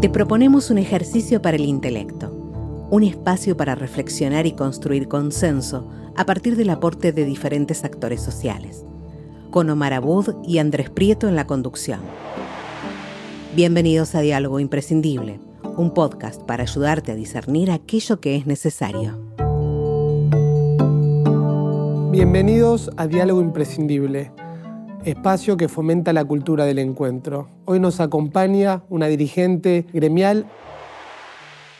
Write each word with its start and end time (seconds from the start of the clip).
Te 0.00 0.08
proponemos 0.08 0.70
un 0.70 0.78
ejercicio 0.78 1.42
para 1.42 1.58
el 1.58 1.66
intelecto, 1.66 2.30
un 2.90 3.02
espacio 3.02 3.58
para 3.58 3.74
reflexionar 3.74 4.46
y 4.46 4.52
construir 4.52 5.08
consenso 5.08 5.90
a 6.16 6.24
partir 6.24 6.56
del 6.56 6.70
aporte 6.70 7.12
de 7.12 7.26
diferentes 7.26 7.84
actores 7.84 8.22
sociales, 8.22 8.82
con 9.50 9.68
Omar 9.68 9.92
Abud 9.92 10.36
y 10.42 10.56
Andrés 10.56 10.88
Prieto 10.88 11.28
en 11.28 11.36
la 11.36 11.46
conducción. 11.46 12.00
Bienvenidos 13.54 14.14
a 14.14 14.22
Diálogo 14.22 14.58
Imprescindible, 14.58 15.38
un 15.76 15.92
podcast 15.92 16.40
para 16.44 16.62
ayudarte 16.62 17.12
a 17.12 17.14
discernir 17.14 17.70
aquello 17.70 18.20
que 18.20 18.36
es 18.36 18.46
necesario. 18.46 19.18
Bienvenidos 22.10 22.90
a 22.96 23.06
Diálogo 23.06 23.42
Imprescindible 23.42 24.32
espacio 25.04 25.56
que 25.56 25.68
fomenta 25.68 26.12
la 26.12 26.24
cultura 26.24 26.66
del 26.66 26.78
encuentro. 26.78 27.48
Hoy 27.64 27.80
nos 27.80 28.00
acompaña 28.00 28.82
una 28.90 29.06
dirigente 29.06 29.86
gremial, 29.92 30.46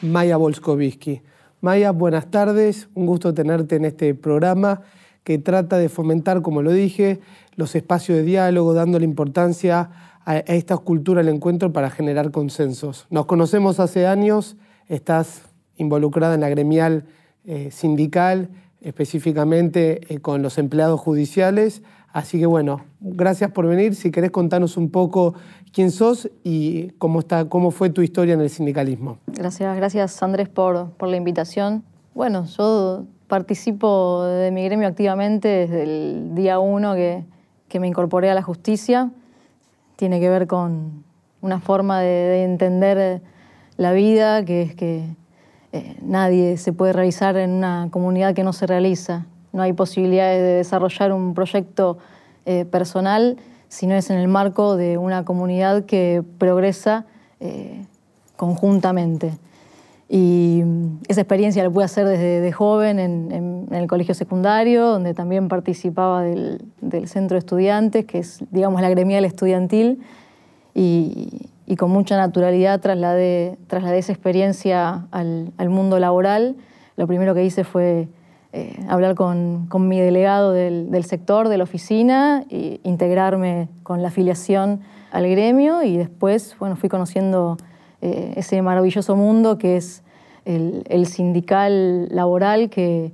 Maya 0.01 0.37
Volskovitsky. 0.38 1.23
Maya, 1.61 1.91
buenas 1.91 2.30
tardes, 2.30 2.88
un 2.95 3.05
gusto 3.05 3.34
tenerte 3.34 3.77
en 3.77 3.84
este 3.84 4.14
programa 4.14 4.83
que 5.23 5.37
trata 5.37 5.77
de 5.77 5.91
fomentar, 5.91 6.41
como 6.41 6.62
lo 6.62 6.73
dije, 6.73 7.20
los 7.56 7.75
espacios 7.75 8.16
de 8.16 8.25
diálogo, 8.25 8.73
dándole 8.73 9.05
importancia 9.05 9.91
a 10.25 10.39
esta 10.39 10.78
cultura 10.78 11.23
del 11.23 11.34
encuentro 11.34 11.73
para 11.73 11.91
generar 11.91 12.30
consensos. 12.30 13.06
Nos 13.11 13.27
conocemos 13.27 13.80
hace 13.80 14.06
años, 14.06 14.56
estás 14.89 15.42
involucrada 15.77 16.34
en 16.34 16.41
la 16.41 16.48
gremial 16.48 17.05
eh, 17.45 17.70
sindical, 17.70 18.48
específicamente 18.80 20.00
eh, 20.09 20.20
con 20.20 20.41
los 20.42 20.56
empleados 20.56 21.00
judiciales, 21.00 21.83
Así 22.12 22.41
que 22.41 22.46
bueno, 22.46 22.82
gracias 23.00 23.52
por 23.52 23.66
venir. 23.66 23.95
Si 23.95 24.10
querés 24.10 24.30
contarnos 24.30 24.77
un 24.77 24.91
poco 24.91 25.34
quién 25.73 25.91
sos 25.91 26.28
y 26.42 26.91
cómo, 26.98 27.20
está, 27.20 27.48
cómo 27.48 27.70
fue 27.70 27.91
tu 27.91 28.02
historia 28.02 28.34
en 28.34 28.41
el 28.41 28.50
sindicalismo. 28.50 29.19
Gracias, 29.27 29.77
gracias 29.77 30.22
Andrés 30.22 30.48
por, 30.48 30.91
por 30.92 31.08
la 31.08 31.16
invitación. 31.16 31.84
Bueno, 32.14 32.47
yo 32.47 33.05
participo 33.28 34.25
de 34.25 34.50
mi 34.50 34.64
gremio 34.64 34.88
activamente 34.88 35.48
desde 35.48 35.83
el 35.84 36.34
día 36.34 36.58
uno 36.58 36.94
que, 36.94 37.25
que 37.69 37.78
me 37.78 37.86
incorporé 37.86 38.28
a 38.28 38.34
la 38.34 38.42
justicia. 38.42 39.12
Tiene 39.94 40.19
que 40.19 40.28
ver 40.28 40.48
con 40.48 41.05
una 41.41 41.61
forma 41.61 42.00
de, 42.00 42.42
entender 42.42 43.22
la 43.77 43.92
vida, 43.92 44.44
que 44.44 44.62
es 44.62 44.75
que 44.75 45.05
eh, 45.72 45.97
nadie 46.03 46.56
se 46.56 46.72
puede 46.72 46.92
realizar 46.92 47.36
en 47.36 47.53
una 47.53 47.88
comunidad 47.91 48.34
que 48.34 48.42
no 48.42 48.53
se 48.53 48.66
realiza 48.66 49.27
no 49.53 49.62
hay 49.62 49.73
posibilidades 49.73 50.41
de 50.41 50.55
desarrollar 50.56 51.12
un 51.12 51.34
proyecto 51.34 51.98
eh, 52.47 52.65
personal 52.65 53.37
si 53.69 53.87
no 53.87 53.95
es 53.95 54.11
en 54.11 54.19
el 54.19 54.29
marco 54.29 54.77
de 54.77 54.98
una 54.98 55.25
comunidad 55.25 55.84
que 55.84 56.25
progresa 56.39 57.06
eh, 57.39 57.84
conjuntamente. 58.37 59.33
Y 60.09 60.65
esa 61.06 61.21
experiencia 61.21 61.62
la 61.62 61.71
pude 61.71 61.84
hacer 61.84 62.05
desde 62.05 62.51
joven 62.51 62.98
en, 62.98 63.69
el 63.71 63.87
colegio 63.87 64.12
secundario, 64.12 64.87
donde 64.87 65.15
también 65.15 65.47
participaba 65.47 66.23
del, 66.23 66.61
centro 67.06 67.37
de 67.37 67.39
estudiantes, 67.39 68.06
que 68.06 68.19
es, 68.19 68.43
digamos, 68.51 68.83
la 68.83 68.91
gremial 68.91 69.25
estudiantil, 69.25 70.01
y, 70.75 71.48
con 71.78 71.93
mucha 71.93 72.17
naturalidad 72.17 72.81
trasladé, 72.81 73.56
trasladé 73.69 73.98
esa 73.98 74.11
experiencia 74.11 75.06
al, 75.12 75.53
al 75.56 75.69
mundo 75.69 76.01
laboral. 76.01 76.56
Lo 76.97 77.06
primero 77.06 77.33
que 77.33 77.45
hice 77.45 77.62
fue 77.62 78.09
eh, 78.53 78.75
hablar 78.89 79.15
con, 79.15 79.69
mi 79.89 80.01
delegado 80.01 80.53
del, 80.53 81.05
sector, 81.05 81.48
de 81.48 81.56
la 81.56 81.65
oficina, 81.65 82.45
e 82.51 82.81
integrarme 82.83 83.69
con 83.84 84.03
la 84.03 84.09
afiliación 84.09 84.81
al 85.12 85.29
gremio. 85.29 85.84
Y 85.84 85.97
después 85.97 86.56
bueno, 86.59 86.75
fui 86.75 86.89
conociendo 86.89 87.59
eh, 88.03 88.34
ese 88.37 88.61
maravilloso 88.61 89.15
mundo 89.15 89.56
que 89.56 89.77
es 89.77 90.03
el, 90.45 91.06
sindical 91.06 92.09
laboral, 92.09 92.71
que, 92.71 93.12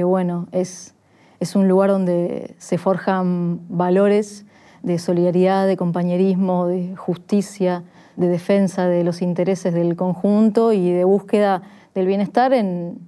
bueno, 0.00 0.48
es, 0.50 0.94
es 1.38 1.54
un 1.54 1.68
lugar 1.68 1.90
donde 1.90 2.56
se 2.58 2.76
forjan 2.76 3.60
valores 3.68 4.46
de 4.82 4.98
solidaridad, 4.98 5.68
de 5.68 5.76
compañerismo, 5.76 6.66
de 6.66 6.96
justicia, 6.96 7.84
de 8.16 8.26
defensa 8.26 8.88
de 8.88 9.04
los 9.04 9.22
intereses 9.22 9.72
del 9.72 9.94
conjunto 9.94 10.72
y 10.72 10.90
de 10.90 11.04
búsqueda 11.04 11.62
del 11.94 12.06
bienestar 12.06 12.52
en, 12.52 12.98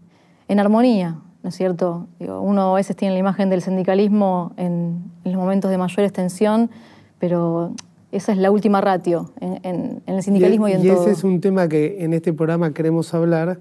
en 0.46 0.60
armonía, 0.60 1.16
¿no 1.44 1.50
es 1.50 1.56
cierto? 1.56 2.08
uno 2.18 2.72
a 2.72 2.74
veces 2.74 2.96
tiene 2.96 3.12
la 3.12 3.20
imagen 3.20 3.50
del 3.50 3.60
sindicalismo 3.60 4.54
en, 4.56 5.12
los 5.24 5.34
momentos 5.34 5.70
de 5.70 5.76
mayor 5.76 6.00
extensión, 6.00 6.70
pero 7.18 7.74
esa 8.12 8.32
es 8.32 8.38
la 8.38 8.50
última 8.50 8.80
ratio 8.80 9.30
en, 9.40 10.02
el 10.06 10.22
sindicalismo 10.22 10.68
y, 10.68 10.72
en 10.72 10.82
todo. 10.82 10.92
Y 10.92 10.96
ese 11.02 11.10
es 11.10 11.22
un 11.22 11.42
tema 11.42 11.68
que 11.68 12.02
en 12.02 12.14
este 12.14 12.32
programa 12.32 12.72
queremos 12.72 13.12
hablar, 13.12 13.60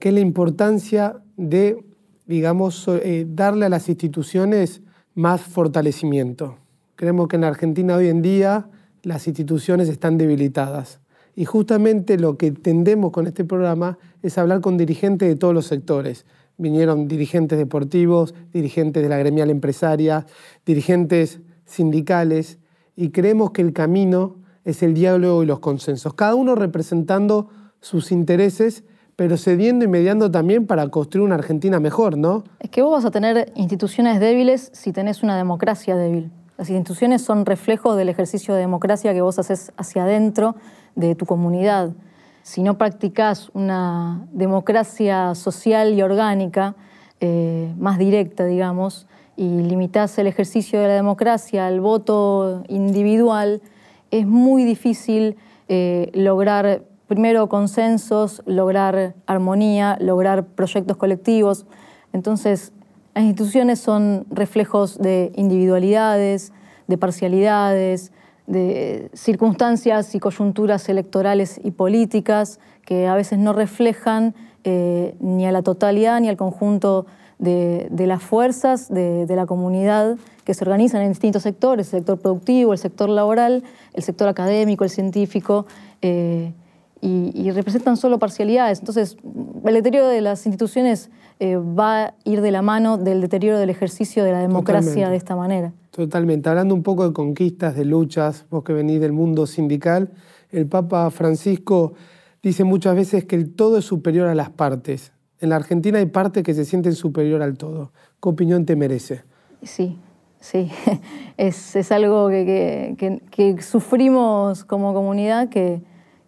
que 0.00 0.08
es 0.08 0.14
la 0.14 0.20
importancia 0.20 1.22
de, 1.36 1.84
digamos, 2.26 2.88
eh, 2.88 3.26
darle 3.28 3.66
a 3.66 3.68
las 3.68 3.88
instituciones 3.88 4.82
más 5.14 5.40
fortalecimiento. 5.40 6.56
Creemos 6.96 7.28
que 7.28 7.36
en 7.36 7.44
Argentina 7.44 7.94
hoy 7.94 8.08
en 8.08 8.22
día 8.22 8.68
las 9.04 9.28
instituciones 9.28 9.88
están 9.88 10.18
debilitadas. 10.18 11.00
Y 11.36 11.44
justamente 11.44 12.18
lo 12.18 12.36
que 12.36 12.50
tendemos 12.50 13.12
con 13.12 13.28
este 13.28 13.44
programa 13.44 13.98
es 14.20 14.36
hablar 14.36 14.60
con 14.60 14.76
dirigentes 14.76 15.28
de 15.28 15.36
todos 15.36 15.54
los 15.54 15.66
sectores 15.66 16.26
vinieron 16.60 17.08
dirigentes 17.08 17.58
deportivos, 17.58 18.34
dirigentes 18.52 19.02
de 19.02 19.08
la 19.08 19.18
gremial 19.18 19.50
empresaria, 19.50 20.26
dirigentes 20.66 21.40
sindicales, 21.64 22.58
y 22.96 23.10
creemos 23.10 23.52
que 23.52 23.62
el 23.62 23.72
camino 23.72 24.36
es 24.64 24.82
el 24.82 24.92
diálogo 24.92 25.42
y 25.42 25.46
los 25.46 25.60
consensos, 25.60 26.14
cada 26.14 26.34
uno 26.34 26.54
representando 26.54 27.48
sus 27.80 28.12
intereses, 28.12 28.84
pero 29.16 29.36
cediendo 29.36 29.84
y 29.84 29.88
mediando 29.88 30.30
también 30.30 30.66
para 30.66 30.86
construir 30.88 31.24
una 31.24 31.36
Argentina 31.36 31.80
mejor, 31.80 32.16
¿no? 32.16 32.44
Es 32.58 32.70
que 32.70 32.82
vos 32.82 32.92
vas 32.92 33.04
a 33.04 33.10
tener 33.10 33.52
instituciones 33.54 34.20
débiles 34.20 34.70
si 34.74 34.92
tenés 34.92 35.22
una 35.22 35.36
democracia 35.36 35.96
débil. 35.96 36.30
Las 36.58 36.68
instituciones 36.68 37.22
son 37.22 37.46
reflejos 37.46 37.96
del 37.96 38.10
ejercicio 38.10 38.54
de 38.54 38.60
democracia 38.60 39.14
que 39.14 39.22
vos 39.22 39.38
haces 39.38 39.72
hacia 39.78 40.04
adentro 40.04 40.56
de 40.94 41.14
tu 41.14 41.24
comunidad 41.24 41.92
si 42.42 42.62
no 42.62 42.78
practicás 42.78 43.50
una 43.54 44.26
democracia 44.32 45.34
social 45.34 45.94
y 45.94 46.02
orgánica 46.02 46.74
eh, 47.20 47.74
más 47.78 47.98
directa, 47.98 48.46
digamos, 48.46 49.06
y 49.36 49.48
limitás 49.48 50.18
el 50.18 50.26
ejercicio 50.26 50.80
de 50.80 50.88
la 50.88 50.94
democracia 50.94 51.66
al 51.66 51.80
voto 51.80 52.62
individual, 52.68 53.62
es 54.10 54.26
muy 54.26 54.64
difícil 54.64 55.36
eh, 55.68 56.10
lograr 56.14 56.82
primero 57.06 57.48
consensos, 57.48 58.42
lograr 58.46 59.14
armonía, 59.26 59.96
lograr 60.00 60.44
proyectos 60.46 60.96
colectivos. 60.96 61.66
Entonces, 62.12 62.72
las 63.14 63.24
instituciones 63.24 63.80
son 63.80 64.26
reflejos 64.30 64.98
de 64.98 65.32
individualidades, 65.36 66.52
de 66.86 66.98
parcialidades, 66.98 68.12
de 68.46 69.10
circunstancias 69.14 70.14
y 70.14 70.20
coyunturas 70.20 70.88
electorales 70.88 71.60
y 71.62 71.70
políticas 71.70 72.58
que 72.84 73.06
a 73.06 73.14
veces 73.14 73.38
no 73.38 73.52
reflejan 73.52 74.34
eh, 74.64 75.14
ni 75.20 75.46
a 75.46 75.52
la 75.52 75.62
totalidad 75.62 76.20
ni 76.20 76.28
al 76.28 76.36
conjunto 76.36 77.06
de, 77.38 77.88
las 78.06 78.22
fuerzas 78.22 78.88
de, 78.92 79.26
la 79.28 79.46
comunidad 79.46 80.18
que 80.44 80.52
se 80.52 80.64
organizan 80.64 81.02
en 81.02 81.10
distintos 81.10 81.42
sectores, 81.42 81.86
el 81.94 82.00
sector 82.00 82.18
productivo, 82.18 82.72
el 82.72 82.78
sector 82.78 83.08
laboral, 83.08 83.64
el 83.94 84.02
sector 84.02 84.28
académico, 84.28 84.84
el 84.84 84.90
científico, 84.90 85.66
eh, 86.02 86.52
y, 87.00 87.50
representan 87.52 87.96
solo 87.96 88.18
parcialidades. 88.18 88.80
Entonces, 88.80 89.16
el 89.64 89.74
deterioro 89.74 90.08
de 90.08 90.20
las 90.20 90.44
instituciones 90.44 91.08
eh, 91.38 91.56
va 91.56 92.04
a 92.04 92.14
ir 92.24 92.42
de 92.42 92.50
la 92.50 92.60
mano 92.60 92.98
del 92.98 93.22
deterioro 93.22 93.58
del 93.58 93.70
ejercicio 93.70 94.22
de 94.22 94.32
la 94.32 94.40
democracia 94.40 95.08
de 95.08 95.16
esta 95.16 95.34
manera. 95.34 95.72
Totalmente. 95.90 96.48
Hablando 96.48 96.74
un 96.74 96.82
poco 96.82 97.06
de 97.06 97.12
conquistas, 97.12 97.74
de 97.74 97.84
luchas, 97.84 98.46
vos 98.48 98.62
que 98.62 98.72
venís 98.72 99.00
del 99.00 99.12
mundo 99.12 99.46
sindical, 99.46 100.12
el 100.50 100.66
Papa 100.66 101.10
Francisco 101.10 101.94
dice 102.42 102.64
muchas 102.64 102.94
veces 102.94 103.24
que 103.24 103.36
el 103.36 103.54
todo 103.54 103.78
es 103.78 103.84
superior 103.84 104.28
a 104.28 104.34
las 104.34 104.50
partes. 104.50 105.12
En 105.40 105.48
la 105.48 105.56
Argentina 105.56 105.98
hay 105.98 106.06
partes 106.06 106.44
que 106.44 106.54
se 106.54 106.64
sienten 106.64 106.94
superior 106.94 107.42
al 107.42 107.56
todo. 107.56 107.92
¿Qué 108.22 108.28
opinión 108.28 108.66
te 108.66 108.76
merece? 108.76 109.22
Sí, 109.62 109.98
sí. 110.38 110.70
Es, 111.36 111.90
algo 111.90 112.28
que, 112.28 113.58
sufrimos 113.62 114.64
como 114.64 114.92
comunidad, 114.92 115.48
que, 115.48 115.80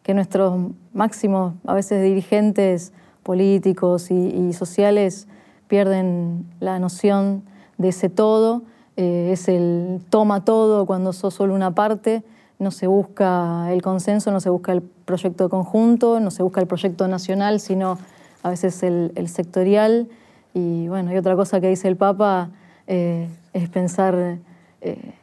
nuestros 0.08 0.70
máximos, 0.94 1.55
a 1.67 1.75
veces 1.75 2.03
dirigentes 2.03 2.94
políticos 3.23 4.11
y 4.11 4.55
sociales, 4.55 5.29
pierden 5.69 6.47
la 6.61 6.79
noción 6.79 7.44
de 7.76 7.88
ese 7.88 8.08
todo 8.08 8.62
eh, 9.03 9.33
es 9.33 9.49
el 9.49 10.01
toma 10.11 10.45
todo 10.45 10.87
cuando 10.87 11.13
sos 11.13 11.35
solo 11.35 11.55
una 11.55 11.75
parte, 11.75 12.23
no 12.61 12.71
se 12.71 12.87
busca 12.87 13.73
el 13.73 13.83
consenso, 13.83 14.31
no 14.31 14.39
se 14.39 14.49
busca 14.49 14.71
el 14.71 14.81
proyecto 14.81 15.49
conjunto, 15.49 16.21
no 16.21 16.31
se 16.31 16.45
busca 16.45 16.61
el 16.61 16.69
proyecto 16.69 17.09
nacional, 17.09 17.59
sino 17.59 17.99
a 18.45 18.51
veces 18.51 18.81
el, 18.85 19.29
sectorial. 19.29 20.07
Y 20.55 20.87
bueno, 20.87 21.13
y 21.13 21.17
otra 21.17 21.35
cosa 21.35 21.61
que 21.61 21.69
dice 21.69 21.89
el 21.89 21.97
Papa 21.97 22.51
eh, 22.87 23.29
es 23.53 23.69
pensar 23.69 24.39
eh, 24.81 25.15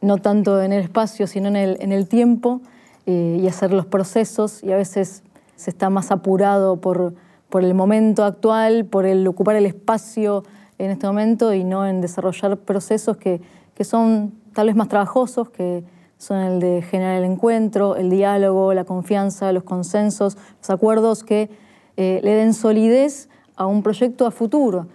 no 0.00 0.18
tanto 0.18 0.62
en 0.62 0.72
el 0.72 0.84
espacio, 0.84 1.26
sino 1.26 1.48
en 1.48 1.56
el, 1.56 1.78
en 1.80 1.90
el 1.90 2.06
tiempo. 2.06 2.60
y 3.06 3.46
hacer 3.46 3.72
los 3.72 3.86
procesos 3.86 4.64
y 4.64 4.72
a 4.72 4.76
veces 4.76 5.22
se 5.54 5.70
está 5.70 5.90
más 5.90 6.10
apurado 6.10 6.76
por, 6.80 7.14
por 7.48 7.64
el 7.64 7.72
momento 7.74 8.24
actual, 8.24 8.84
por 8.84 9.04
el 9.06 9.26
ocupar 9.26 9.56
el 9.56 9.66
espacio 9.66 10.42
en 10.78 10.90
este 10.90 11.06
momento 11.06 11.54
y 11.54 11.64
no 11.64 11.86
en 11.86 12.00
desarrollar 12.00 12.56
procesos 12.58 13.16
que, 13.16 13.40
que 13.74 13.84
son 13.84 14.34
tal 14.52 14.66
vez 14.66 14.76
más 14.76 14.88
trabajosos, 14.88 15.50
que 15.50 15.84
son 16.18 16.38
el 16.38 16.60
de 16.60 16.82
generar 16.82 17.18
el 17.18 17.24
encuentro, 17.24 17.96
el 17.96 18.10
diálogo, 18.10 18.72
la 18.74 18.84
confianza, 18.84 19.52
los 19.52 19.64
consensos, 19.64 20.36
los 20.58 20.70
acuerdos 20.70 21.22
que 21.22 21.50
eh, 21.96 22.20
le 22.22 22.34
den 22.34 22.54
solidez 22.54 23.28
a 23.54 23.66
un 23.66 23.82
proyecto 23.82 24.26
a 24.26 24.30
futuro. 24.30 24.86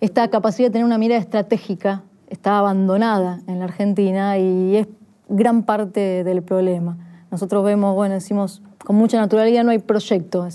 Esta 0.00 0.28
capacidad 0.28 0.68
de 0.68 0.72
tener 0.72 0.84
una 0.84 0.98
mirada 0.98 1.20
estratégica 1.20 2.02
está 2.28 2.58
abandonada 2.58 3.40
en 3.46 3.58
la 3.58 3.64
Argentina 3.64 4.38
y 4.38 4.76
es 4.76 4.86
gran 5.28 5.64
parte 5.64 6.24
del 6.24 6.42
problema. 6.42 6.96
Nosotros 7.30 7.64
vemos, 7.64 7.94
bueno, 7.94 8.14
decimos 8.14 8.62
con 8.84 8.96
mucha 8.96 9.18
naturalidad 9.18 9.64
no 9.64 9.70
hay 9.70 9.80
proyecto, 9.80 10.46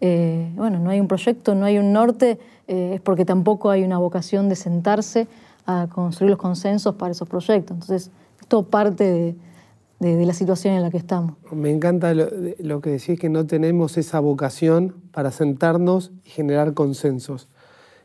eh, 0.00 0.50
bueno, 0.54 0.78
no 0.78 0.90
hay 0.90 1.00
un 1.00 1.08
proyecto, 1.08 1.54
no 1.54 1.64
hay 1.64 1.78
un 1.78 1.92
norte, 1.92 2.38
eh, 2.68 2.92
es 2.94 3.00
porque 3.00 3.24
tampoco 3.24 3.70
hay 3.70 3.82
una 3.82 3.98
vocación 3.98 4.48
de 4.48 4.56
sentarse 4.56 5.26
a 5.66 5.88
construir 5.92 6.30
los 6.30 6.38
consensos 6.38 6.94
para 6.94 7.12
esos 7.12 7.28
proyectos. 7.28 7.74
Entonces, 7.74 8.10
esto 8.40 8.62
parte 8.62 9.36
de, 10.00 10.26
la 10.26 10.32
situación 10.32 10.74
en 10.74 10.82
la 10.82 10.90
que 10.90 10.96
estamos. 10.96 11.34
Me 11.50 11.70
encanta 11.70 12.14
lo, 12.14 12.80
que 12.80 12.90
decís, 12.90 13.18
que 13.18 13.28
no 13.28 13.46
tenemos 13.46 13.98
esa 13.98 14.20
vocación 14.20 14.94
para 15.12 15.32
sentarnos 15.32 16.12
y 16.24 16.30
generar 16.30 16.72
consensos. 16.74 17.48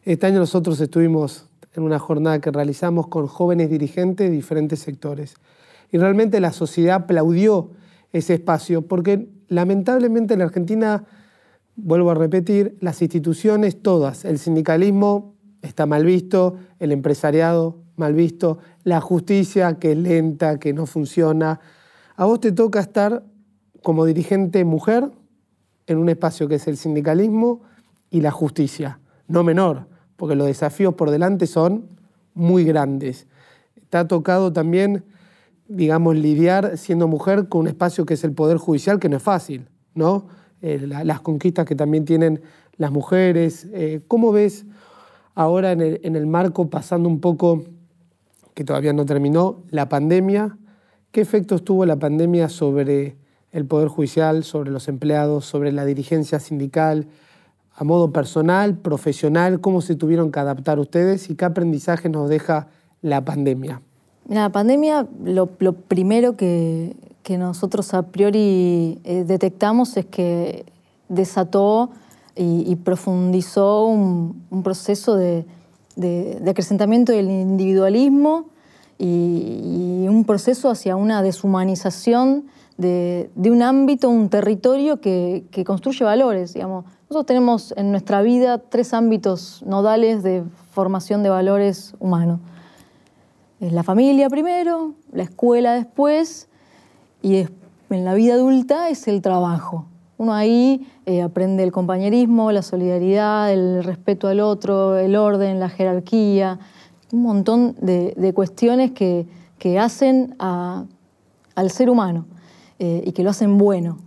Este 0.04 0.26
año 0.26 0.40
nosotros 0.40 0.82
estuvimos 0.82 1.48
en 1.76 1.84
una 1.84 2.00
jornada 2.00 2.40
que 2.40 2.52
realizamos 2.52 3.08
con 3.08 3.28
jóvenes 3.28 3.70
dirigentes 3.70 4.30
de 4.30 4.36
diferentes 4.36 4.80
sectores. 4.80 5.36
Y 5.92 6.00
realmente 6.00 6.40
la 6.40 6.52
sociedad 6.52 7.04
aplaudió 7.04 7.70
ese 8.12 8.34
espacio 8.34 8.82
porque 8.82 9.30
lamentablemente 9.48 10.34
en 10.34 10.42
Argentina, 10.42 11.06
vuelvo 11.76 12.12
a 12.12 12.16
repetir, 12.16 12.78
las 12.80 13.02
instituciones 13.02 13.82
todas, 13.82 14.26
el 14.26 14.40
sindicalismo 14.40 15.36
está 15.62 15.86
mal 15.86 16.06
visto, 16.06 16.58
el 16.80 16.92
empresariado 16.92 17.84
mal 17.96 18.14
visto, 18.14 18.60
la 18.84 19.02
justicia 19.02 19.80
que 19.80 19.92
es 19.92 19.98
lenta, 19.98 20.60
que 20.60 20.74
no 20.74 20.86
funciona. 20.86 21.60
A 22.16 22.26
vos 22.26 22.40
te 22.40 22.52
toca 22.52 22.80
estar 22.80 23.24
como 23.82 24.06
dirigente 24.06 24.66
mujer 24.66 25.12
en 25.88 25.98
un 25.98 26.10
espacio 26.10 26.48
que 26.48 26.56
es 26.56 26.68
el 26.68 26.78
sindicalismo 26.78 27.62
y 28.10 28.22
la 28.22 28.32
justicia, 28.32 29.00
no 29.28 29.44
menor, 29.44 29.88
porque 30.16 30.36
los 30.36 30.48
desafíos 30.48 30.94
por 30.96 31.12
delante 31.12 31.48
son 31.48 31.90
muy 32.34 32.64
grandes. 32.64 33.28
Te 33.90 33.98
ha 33.98 34.08
tocado 34.08 34.54
también, 34.54 35.06
digamos, 35.68 36.16
lidiar 36.16 36.78
siendo 36.78 37.08
mujer 37.08 37.48
con 37.48 37.62
un 37.62 37.68
espacio 37.68 38.06
que 38.06 38.16
es 38.16 38.24
el 38.24 38.34
Poder 38.34 38.58
Judicial, 38.58 39.00
que 39.00 39.10
no 39.10 39.18
es 39.18 39.24
fácil, 39.24 39.70
¿no? 39.94 40.28
Eh, 40.64 40.88
las 40.88 41.22
conquistas 41.22 41.66
que 41.66 41.76
también 41.76 42.06
tienen 42.06 42.42
las 42.78 42.90
mujeres. 42.90 43.68
Eh, 43.74 44.02
¿Cómo 44.08 44.32
ves 44.32 44.66
ahora 45.36 45.72
en 45.72 46.16
el, 46.16 46.28
marco, 46.28 46.70
pasando 46.70 47.10
un 47.10 47.20
poco, 47.20 47.64
que 48.54 48.64
todavía 48.64 48.94
no 48.94 49.06
terminó, 49.06 49.64
la 49.70 49.90
pandemia. 49.90 50.58
¿Qué 51.12 51.22
efectos 51.22 51.64
tuvo 51.64 51.86
la 51.86 51.98
pandemia 51.98 52.50
sobre 52.50 53.18
el 53.52 53.66
Poder 53.66 53.88
Judicial, 53.88 54.44
sobre 54.44 54.72
los 54.72 54.88
empleados, 54.88 55.46
sobre 55.46 55.72
la 55.72 55.86
dirigencia 55.86 56.40
sindical, 56.40 57.08
a 57.76 57.84
modo 57.84 58.12
personal, 58.12 58.78
profesional? 58.78 59.60
¿Cómo 59.60 59.82
se 59.82 59.96
tuvieron 59.96 60.32
que 60.32 60.40
adaptar 60.40 60.80
ustedes 60.80 61.30
y 61.30 61.36
qué 61.36 61.46
aprendizaje 61.46 62.10
nos 62.10 62.30
deja 62.30 62.68
la 63.02 63.26
pandemia? 63.26 63.82
La 64.28 64.52
pandemia, 64.52 65.08
lo, 65.24 65.48
primero 65.48 66.38
que, 66.38 66.96
nosotros 67.30 67.94
a 67.94 68.04
priori 68.04 69.00
eh, 69.04 69.24
detectamos 69.26 69.96
es 69.98 70.06
que 70.06 70.66
desató 71.10 71.92
y, 72.36 72.76
profundizó 72.78 73.86
un, 73.86 74.44
proceso 74.64 75.16
de, 75.16 75.46
acrecentamiento 76.48 77.12
del 77.12 77.30
individualismo 77.30 78.46
y, 78.98 80.06
un 80.08 80.26
proceso 80.26 80.70
hacia 80.70 80.96
una 80.96 81.22
deshumanización 81.22 82.46
de, 82.78 83.30
un 83.38 83.62
ámbito, 83.62 84.10
un 84.10 84.30
territorio 84.30 85.00
que, 85.00 85.46
construye 85.66 86.04
valores. 86.04 86.54
Digamos. 86.54 86.86
Nosotros 87.04 87.26
tenemos 87.26 87.74
en 87.78 87.92
nuestra 87.92 88.22
vida 88.22 88.58
tres 88.58 88.94
ámbitos 88.94 89.64
nodales 89.66 90.24
de 90.24 90.44
formación 90.72 91.24
de 91.24 91.30
valores 91.30 91.96
humanos. 92.00 92.40
La 93.60 93.84
familia 93.84 94.30
primero, 94.30 94.94
la 95.12 95.24
escuela 95.24 95.74
después 95.74 96.50
y 97.24 97.48
en 97.90 98.06
la 98.06 98.14
vida 98.14 98.36
adulta 98.36 98.90
es 98.90 99.08
el 99.08 99.22
trabajo. 99.22 99.86
Uno 100.18 100.34
ahí 100.34 100.86
eh, 101.06 101.22
aprende 101.22 101.64
el 101.64 101.72
compañerismo, 101.72 102.52
la 102.52 102.62
solidaridad, 102.62 103.52
el 103.52 103.84
respeto 103.84 104.28
al 104.28 104.42
otro, 104.42 104.98
el 104.98 105.16
orden, 105.16 105.60
la 105.60 105.70
jerarquía, 105.70 106.60
un 107.12 107.24
montón 107.24 107.76
de, 107.82 108.32
cuestiones 108.36 108.92
que, 108.92 109.26
hacen 109.80 110.36
al 110.40 111.70
ser 111.70 111.90
humano 111.90 112.26
eh, 112.80 113.02
y 113.06 113.14
que 113.14 113.24
lo 113.24 113.30
hacen 113.30 113.58
bueno. 113.58 113.98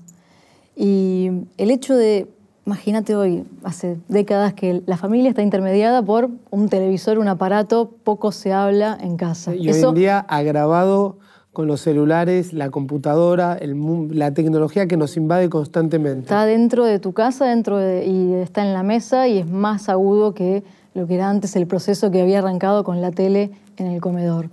Y 0.76 1.30
el 1.56 1.70
hecho 1.70 1.96
de, 1.96 2.30
imagínate 2.66 3.16
hoy, 3.16 3.44
hace 3.64 3.96
décadas 4.08 4.52
que 4.52 4.82
la 4.84 4.98
familia 4.98 5.30
está 5.30 5.40
intermediada 5.40 6.02
por 6.02 6.28
un 6.50 6.68
televisor, 6.68 7.18
un 7.18 7.28
aparato, 7.28 7.90
poco 8.04 8.32
se 8.32 8.52
habla 8.52 8.98
en 9.00 9.16
casa. 9.16 9.54
Y 9.54 9.70
hoy 9.70 9.80
en 9.80 9.94
día 9.94 10.18
agravado 10.18 11.16
con 11.56 11.66
los 11.66 11.80
celulares, 11.80 12.52
la 12.52 12.68
computadora, 12.68 13.58
la 13.62 14.34
tecnología 14.34 14.86
que 14.86 14.98
nos 14.98 15.16
invade 15.16 15.48
constantemente. 15.48 16.24
Está 16.24 16.44
dentro 16.44 16.84
de 16.84 16.98
tu 16.98 17.14
casa 17.14 17.46
dentro 17.46 17.80
y 17.80 18.34
está 18.34 18.62
en 18.62 18.74
la 18.74 18.82
mesa 18.82 19.26
y 19.26 19.38
es 19.38 19.48
más 19.48 19.88
agudo 19.88 20.34
que 20.34 20.64
lo 20.92 21.06
que 21.06 21.14
era 21.14 21.30
antes 21.30 21.56
el 21.56 21.66
proceso 21.66 22.10
que 22.10 22.20
había 22.20 22.40
arrancado 22.40 22.84
con 22.84 23.00
la 23.00 23.10
tele 23.10 23.52
en 23.78 23.86
el 23.86 24.02
comedor. 24.02 24.50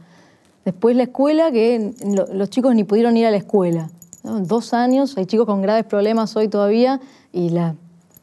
Después 0.63 0.95
la 0.95 1.03
escuela, 1.03 1.51
que 1.51 1.91
los 2.31 2.49
chicos 2.49 2.73
ni 2.73 2.85
pudieron 2.85 3.17
ir 3.17 3.25
a 3.25 3.31
la 3.31 3.37
escuela. 3.37 3.89
Dos 4.23 4.73
años, 4.73 5.17
hay 5.17 5.25
chicos 5.25 5.45
con 5.45 5.61
graves 5.61 5.83
problemas 5.83 6.33
hoy 6.37 6.47
todavía 6.47 7.01
y 7.33 7.51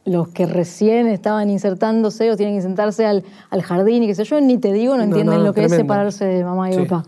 los 0.06 0.28
que 0.28 0.46
recién 0.46 1.06
estaban 1.06 1.50
insertándose 1.50 2.30
o 2.30 2.36
tienen 2.38 2.54
que 2.54 2.62
insertarse 2.62 3.04
al, 3.04 3.24
jardín 3.62 4.04
y 4.04 4.06
qué 4.06 4.14
sé 4.14 4.24
yo, 4.24 4.40
ni 4.40 4.56
te 4.56 4.72
digo, 4.72 4.96
no, 4.96 5.02
entienden 5.02 5.44
lo 5.44 5.52
que 5.52 5.66
es 5.66 5.70
separarse 5.70 6.24
de 6.24 6.44
mamá 6.44 6.70
y 6.70 6.86
papá. 6.86 7.04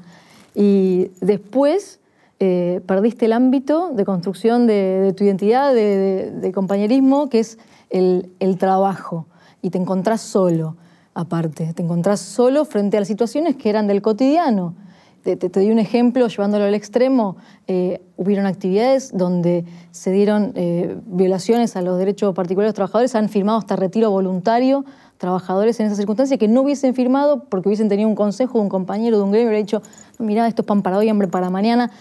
Y 0.54 1.10
después 1.20 2.00
eh, 2.44 2.80
perdiste 2.86 3.26
el 3.26 3.32
ámbito 3.34 3.92
de 3.94 4.04
construcción 4.04 4.66
de, 4.66 5.14
tu 5.16 5.22
identidad, 5.22 5.72
de, 5.72 6.50
compañerismo, 6.52 7.28
que 7.28 7.38
es 7.38 7.56
el, 7.88 8.56
trabajo. 8.58 9.26
Y 9.62 9.70
te 9.70 9.78
encontrás 9.78 10.20
solo, 10.20 10.76
aparte. 11.14 11.72
Te 11.72 11.82
encontrás 11.82 12.18
solo 12.18 12.64
frente 12.64 12.96
a 12.96 13.00
las 13.00 13.06
situaciones 13.06 13.54
que 13.54 13.70
eran 13.70 13.86
del 13.86 14.02
cotidiano. 14.02 14.74
Te, 15.22 15.36
te, 15.36 15.60
di 15.60 15.70
un 15.70 15.78
ejemplo, 15.78 16.26
llevándolo 16.26 16.64
al 16.64 16.74
extremo, 16.74 17.36
eh, 17.68 18.02
hubieron 18.16 18.46
actividades 18.46 19.16
donde 19.16 19.64
se 19.92 20.10
dieron 20.10 20.50
eh, 20.56 20.96
violaciones 21.06 21.76
a 21.76 21.82
los 21.82 21.96
derechos 21.96 22.34
particulares 22.34 22.70
de 22.70 22.70
los 22.70 22.74
trabajadores, 22.74 23.14
han 23.14 23.28
firmado 23.28 23.58
hasta 23.58 23.76
retiro 23.76 24.10
voluntario 24.10 24.84
trabajadores 25.22 25.78
en 25.78 25.86
esa 25.86 25.94
circunstancia 25.94 26.36
que 26.36 26.48
no 26.48 26.62
hubiesen 26.62 26.96
firmado 26.96 27.44
porque 27.44 27.68
hubiesen 27.68 27.88
tenido 27.88 28.08
un 28.08 28.16
consejo 28.16 28.58
de 28.58 28.64
un 28.64 28.68
compañero 28.68 29.18
de 29.18 29.22
un 29.22 29.30
gremio 29.30 29.44
y 29.44 29.48
hubiera 29.50 29.64
dicho, 29.64 29.82
mirá, 30.18 30.48
esto 30.48 30.62
es 30.62 30.66
pan 30.66 30.82
para 30.82 30.98
hoy, 30.98 31.08
hambre 31.08 31.28
para 31.28 31.48
mañana. 31.48 31.92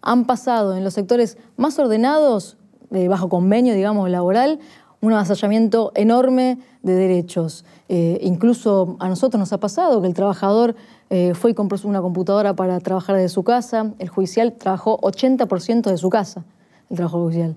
Han 0.00 0.24
pasado 0.24 0.74
en 0.74 0.82
los 0.82 0.94
sectores 0.94 1.36
más 1.58 1.78
ordenados, 1.78 2.56
de 2.88 3.06
bajo 3.06 3.28
convenio, 3.28 3.74
digamos, 3.74 4.08
laboral, 4.08 4.60
un 5.02 5.12
avasallamiento 5.12 5.92
enorme 5.94 6.58
de 6.82 6.94
derechos. 6.94 7.66
Eh, 7.90 8.18
incluso 8.22 8.96
a 8.98 9.10
nosotros 9.10 9.38
nos 9.38 9.52
ha 9.52 9.60
pasado 9.60 10.00
que 10.00 10.08
el 10.08 10.14
trabajador 10.14 10.74
eh, 11.10 11.34
fue 11.34 11.50
y 11.50 11.54
compró 11.54 11.78
una 11.84 12.00
computadora 12.00 12.56
para 12.56 12.80
trabajar 12.80 13.16
desde 13.16 13.28
su 13.28 13.44
casa, 13.44 13.92
el 13.98 14.08
judicial 14.08 14.54
trabajó 14.54 14.98
80% 15.02 15.90
de 15.90 15.98
su 15.98 16.08
casa, 16.08 16.44
el 16.88 16.96
trabajo 16.96 17.24
judicial 17.24 17.56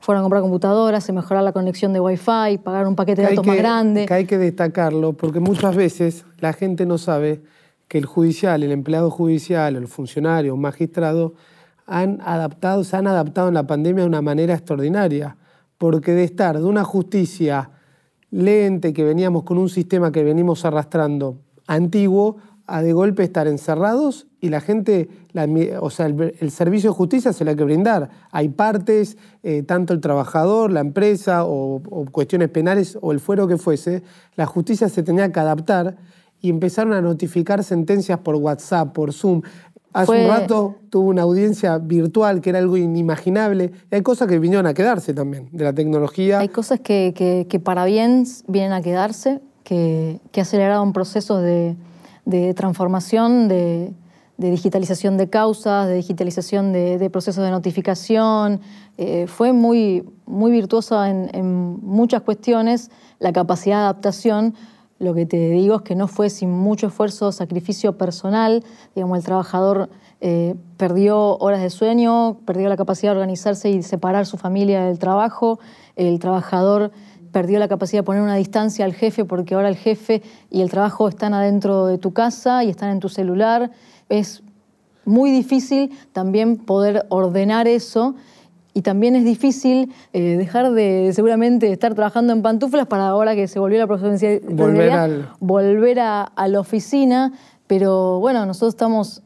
fueron 0.00 0.20
a 0.20 0.24
comprar 0.24 0.42
computadoras, 0.42 1.04
se 1.04 1.12
mejorar 1.12 1.44
la 1.44 1.52
conexión 1.52 1.92
de 1.92 2.00
Wi-Fi, 2.00 2.58
pagar 2.64 2.86
un 2.88 2.96
paquete 2.96 3.22
de 3.22 3.28
datos 3.28 3.46
más 3.46 3.56
grande. 3.56 4.06
Que 4.06 4.14
hay 4.14 4.24
que 4.24 4.38
destacarlo, 4.38 5.12
porque 5.12 5.40
muchas 5.40 5.76
veces 5.76 6.24
la 6.38 6.52
gente 6.52 6.86
no 6.86 6.98
sabe 6.98 7.42
que 7.86 7.98
el 7.98 8.06
judicial, 8.06 8.62
el 8.62 8.72
empleado 8.72 9.10
judicial, 9.10 9.76
el 9.76 9.88
funcionario, 9.88 10.54
un 10.54 10.60
magistrado, 10.62 11.34
han 11.86 12.20
adaptado, 12.22 12.82
se 12.84 12.96
han 12.96 13.06
adaptado 13.06 13.48
en 13.48 13.54
la 13.54 13.66
pandemia 13.66 14.04
de 14.04 14.08
una 14.08 14.22
manera 14.22 14.54
extraordinaria, 14.54 15.36
porque 15.76 16.12
de 16.12 16.24
estar 16.24 16.58
de 16.58 16.64
una 16.64 16.84
justicia 16.84 17.70
lente 18.30 18.92
que 18.92 19.04
veníamos 19.04 19.42
con 19.42 19.58
un 19.58 19.68
sistema 19.68 20.12
que 20.12 20.22
venimos 20.22 20.64
arrastrando 20.64 21.38
antiguo, 21.66 22.36
a 22.66 22.82
de 22.82 22.92
golpe 22.92 23.24
estar 23.24 23.48
encerrados 23.48 24.28
y 24.40 24.48
la 24.48 24.60
gente, 24.60 25.08
o 25.80 25.90
sea, 25.90 26.06
el, 26.06 26.50
servicio 26.50 26.90
de 26.90 26.96
justicia 26.96 27.32
se 27.32 27.44
le 27.44 27.50
hay 27.50 27.56
que 27.56 27.64
brindar. 27.64 28.08
Hay 28.30 28.48
partes, 28.48 29.18
eh, 29.42 29.62
tanto 29.62 29.92
el 29.92 30.00
trabajador, 30.00 30.72
la 30.72 30.80
empresa 30.80 31.44
o, 31.44 31.82
cuestiones 32.10 32.48
penales 32.48 32.98
o 33.00 33.12
el 33.12 33.20
fuero 33.20 33.46
que 33.46 33.58
fuese, 33.58 34.02
la 34.36 34.46
justicia 34.46 34.88
se 34.88 35.02
tenía 35.02 35.30
que 35.30 35.40
adaptar 35.40 35.96
y 36.40 36.48
empezaron 36.48 36.94
a 36.94 37.02
notificar 37.02 37.62
sentencias 37.62 38.18
por 38.20 38.36
WhatsApp, 38.36 38.94
por 38.94 39.12
Zoom. 39.12 39.42
Hace 39.92 40.12
un 40.12 40.28
rato 40.28 40.76
tuvo 40.88 41.08
una 41.10 41.22
audiencia 41.22 41.76
virtual 41.78 42.40
que 42.40 42.50
era 42.50 42.60
algo 42.60 42.76
inimaginable. 42.76 43.72
hay 43.90 44.02
cosas 44.02 44.28
que 44.28 44.38
vinieron 44.38 44.66
a 44.66 44.72
quedarse 44.72 45.12
también 45.12 45.48
de 45.52 45.64
la 45.64 45.74
tecnología. 45.74 46.38
Hay 46.38 46.48
cosas 46.48 46.80
que, 46.80 47.60
para 47.62 47.84
bien 47.84 48.24
vienen 48.46 48.72
a 48.72 48.80
quedarse, 48.80 49.40
que, 49.64 50.20
que 50.32 50.40
aceleraron 50.40 50.92
procesos 50.92 51.42
de, 51.42 51.76
de 52.24 52.54
transformación, 52.54 53.48
de, 53.48 53.92
digitalización 54.48 55.18
de 55.18 55.28
causas, 55.28 55.86
de 55.86 55.96
digitalización 55.96 56.72
de, 56.72 57.10
procesos 57.10 57.44
de 57.44 57.50
notificación. 57.50 58.60
Eh, 58.96 59.26
fue 59.26 59.52
muy, 59.52 60.08
muy 60.24 60.50
virtuosa 60.50 61.10
en, 61.10 61.28
en 61.34 61.78
muchas 61.82 62.22
cuestiones 62.22 62.90
la 63.18 63.32
capacidad 63.32 63.76
de 63.76 63.82
adaptación 63.82 64.54
lo 65.00 65.14
que 65.14 65.24
te 65.24 65.48
digo 65.48 65.76
es 65.76 65.82
que 65.82 65.96
no 65.96 66.08
fue 66.08 66.28
sin 66.28 66.50
mucho 66.50 66.88
esfuerzo, 66.88 67.32
sacrificio 67.32 67.96
personal. 67.96 68.62
Digamos, 68.94 69.16
el 69.16 69.24
trabajador 69.24 69.88
eh, 70.20 70.54
perdió 70.76 71.38
horas 71.38 71.62
de 71.62 71.70
sueño, 71.70 72.40
perdió 72.44 72.68
la 72.68 72.76
capacidad 72.76 73.12
de 73.12 73.16
organizarse 73.18 73.70
y 73.70 73.82
separar 73.82 74.26
su 74.26 74.36
familia 74.36 74.84
del 74.84 74.98
trabajo. 74.98 75.58
El 75.96 76.18
trabajador 76.18 76.92
perdió 77.32 77.58
la 77.58 77.68
capacidad 77.68 78.00
de 78.00 78.04
poner 78.04 78.22
una 78.22 78.36
distancia 78.36 78.84
al 78.84 78.94
jefe 78.94 79.24
porque 79.24 79.54
ahora 79.54 79.68
el 79.68 79.76
jefe 79.76 80.22
y 80.50 80.62
el 80.62 80.70
trabajo 80.70 81.08
están 81.08 81.34
adentro 81.34 81.86
de 81.86 81.98
tu 81.98 82.12
casa 82.12 82.64
y 82.64 82.70
están 82.70 82.90
en 82.90 83.00
tu 83.00 83.08
celular. 83.08 83.70
Es 84.08 84.42
muy 85.04 85.30
difícil 85.30 85.90
también 86.12 86.56
poder 86.56 87.06
ordenar 87.08 87.68
eso 87.68 88.14
y 88.72 88.82
también 88.82 89.16
es 89.16 89.24
difícil 89.24 89.92
eh, 90.12 90.36
dejar 90.36 90.70
de 90.72 91.10
seguramente 91.14 91.72
estar 91.72 91.94
trabajando 91.94 92.32
en 92.32 92.42
pantuflas 92.42 92.86
para 92.86 93.08
ahora 93.08 93.34
que 93.34 93.48
se 93.48 93.58
volvió 93.58 93.78
la 93.78 93.86
profesión 93.86 94.40
volver, 94.56 95.26
volver 95.40 96.00
a, 96.00 96.32
la 96.46 96.60
oficina. 96.60 97.32
Pero 97.66 98.20
bueno, 98.20 98.46
nosotros 98.46 98.74
estamos 98.74 99.22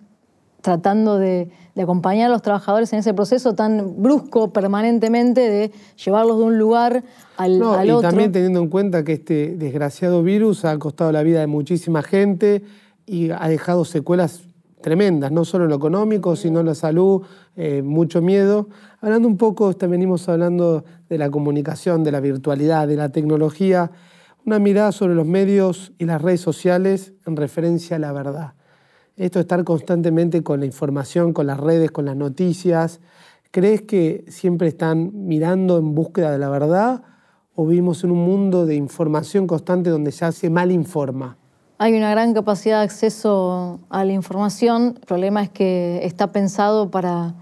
tratando 0.64 1.18
de, 1.18 1.50
acompañar 1.76 2.30
a 2.30 2.32
los 2.32 2.40
trabajadores 2.40 2.90
en 2.94 3.00
ese 3.00 3.12
proceso 3.12 3.54
tan 3.54 4.00
brusco 4.02 4.50
permanentemente 4.50 5.42
de 5.42 5.72
llevarlos 6.02 6.38
de 6.38 6.44
un 6.44 6.58
lugar 6.58 7.04
al, 7.36 7.62
al 7.62 7.90
otro. 7.90 7.98
Y 7.98 8.02
también 8.02 8.32
teniendo 8.32 8.60
en 8.60 8.68
cuenta 8.68 9.04
que 9.04 9.12
este 9.12 9.56
desgraciado 9.58 10.22
virus 10.22 10.64
ha 10.64 10.76
costado 10.78 11.12
la 11.12 11.22
vida 11.22 11.40
de 11.40 11.46
muchísima 11.46 12.02
gente 12.02 12.62
y 13.04 13.30
ha 13.30 13.46
dejado 13.46 13.84
secuelas 13.84 14.44
tremendas, 14.80 15.30
no 15.32 15.44
solo 15.44 15.64
en 15.64 15.70
lo 15.70 15.76
económico, 15.76 16.34
sino 16.34 16.60
en 16.60 16.66
la 16.66 16.74
salud, 16.74 17.22
eh, 17.56 17.82
mucho 17.82 18.22
miedo. 18.22 18.70
Hablando 19.02 19.28
un 19.28 19.36
poco, 19.36 19.70
venimos 19.86 20.30
hablando 20.30 20.86
de 21.10 21.18
la 21.18 21.28
comunicación, 21.28 22.04
de 22.04 22.12
la 22.12 22.20
virtualidad, 22.20 22.88
de 22.88 22.96
la 22.96 23.10
tecnología, 23.10 23.90
una 24.46 24.58
mirada 24.58 24.92
sobre 24.92 25.14
los 25.14 25.26
medios 25.26 25.92
y 25.98 26.06
las 26.06 26.22
redes 26.22 26.40
sociales 26.40 27.12
en 27.26 27.36
referencia 27.36 27.96
a 27.96 27.98
la 27.98 28.12
verdad. 28.12 28.54
Esto 29.16 29.38
de 29.38 29.42
estar 29.42 29.62
constantemente 29.62 30.42
con 30.42 30.58
la 30.58 30.66
información, 30.66 31.32
con 31.32 31.46
las 31.46 31.60
redes, 31.60 31.92
con 31.92 32.04
las 32.04 32.16
noticias, 32.16 33.00
¿crees 33.52 33.82
que 33.82 34.24
siempre 34.26 34.66
están 34.66 35.12
mirando 35.26 35.78
en 35.78 35.94
búsqueda 35.94 36.32
de 36.32 36.38
la 36.38 36.48
verdad 36.48 37.02
o 37.54 37.64
vivimos 37.64 38.02
en 38.02 38.10
un 38.10 38.24
mundo 38.24 38.66
de 38.66 38.74
información 38.74 39.46
constante 39.46 39.90
donde 39.90 40.10
ya 40.10 40.32
se 40.32 40.50
mal 40.50 40.72
informa? 40.72 41.36
Hay 41.78 41.96
una 41.96 42.10
gran 42.10 42.34
capacidad 42.34 42.78
de 42.78 42.84
acceso 42.84 43.78
a 43.88 44.04
la 44.04 44.12
información. 44.12 44.94
El 44.96 45.06
problema 45.06 45.44
es 45.44 45.50
que 45.50 46.00
está 46.04 46.32
pensado 46.32 46.90
para, 46.90 47.34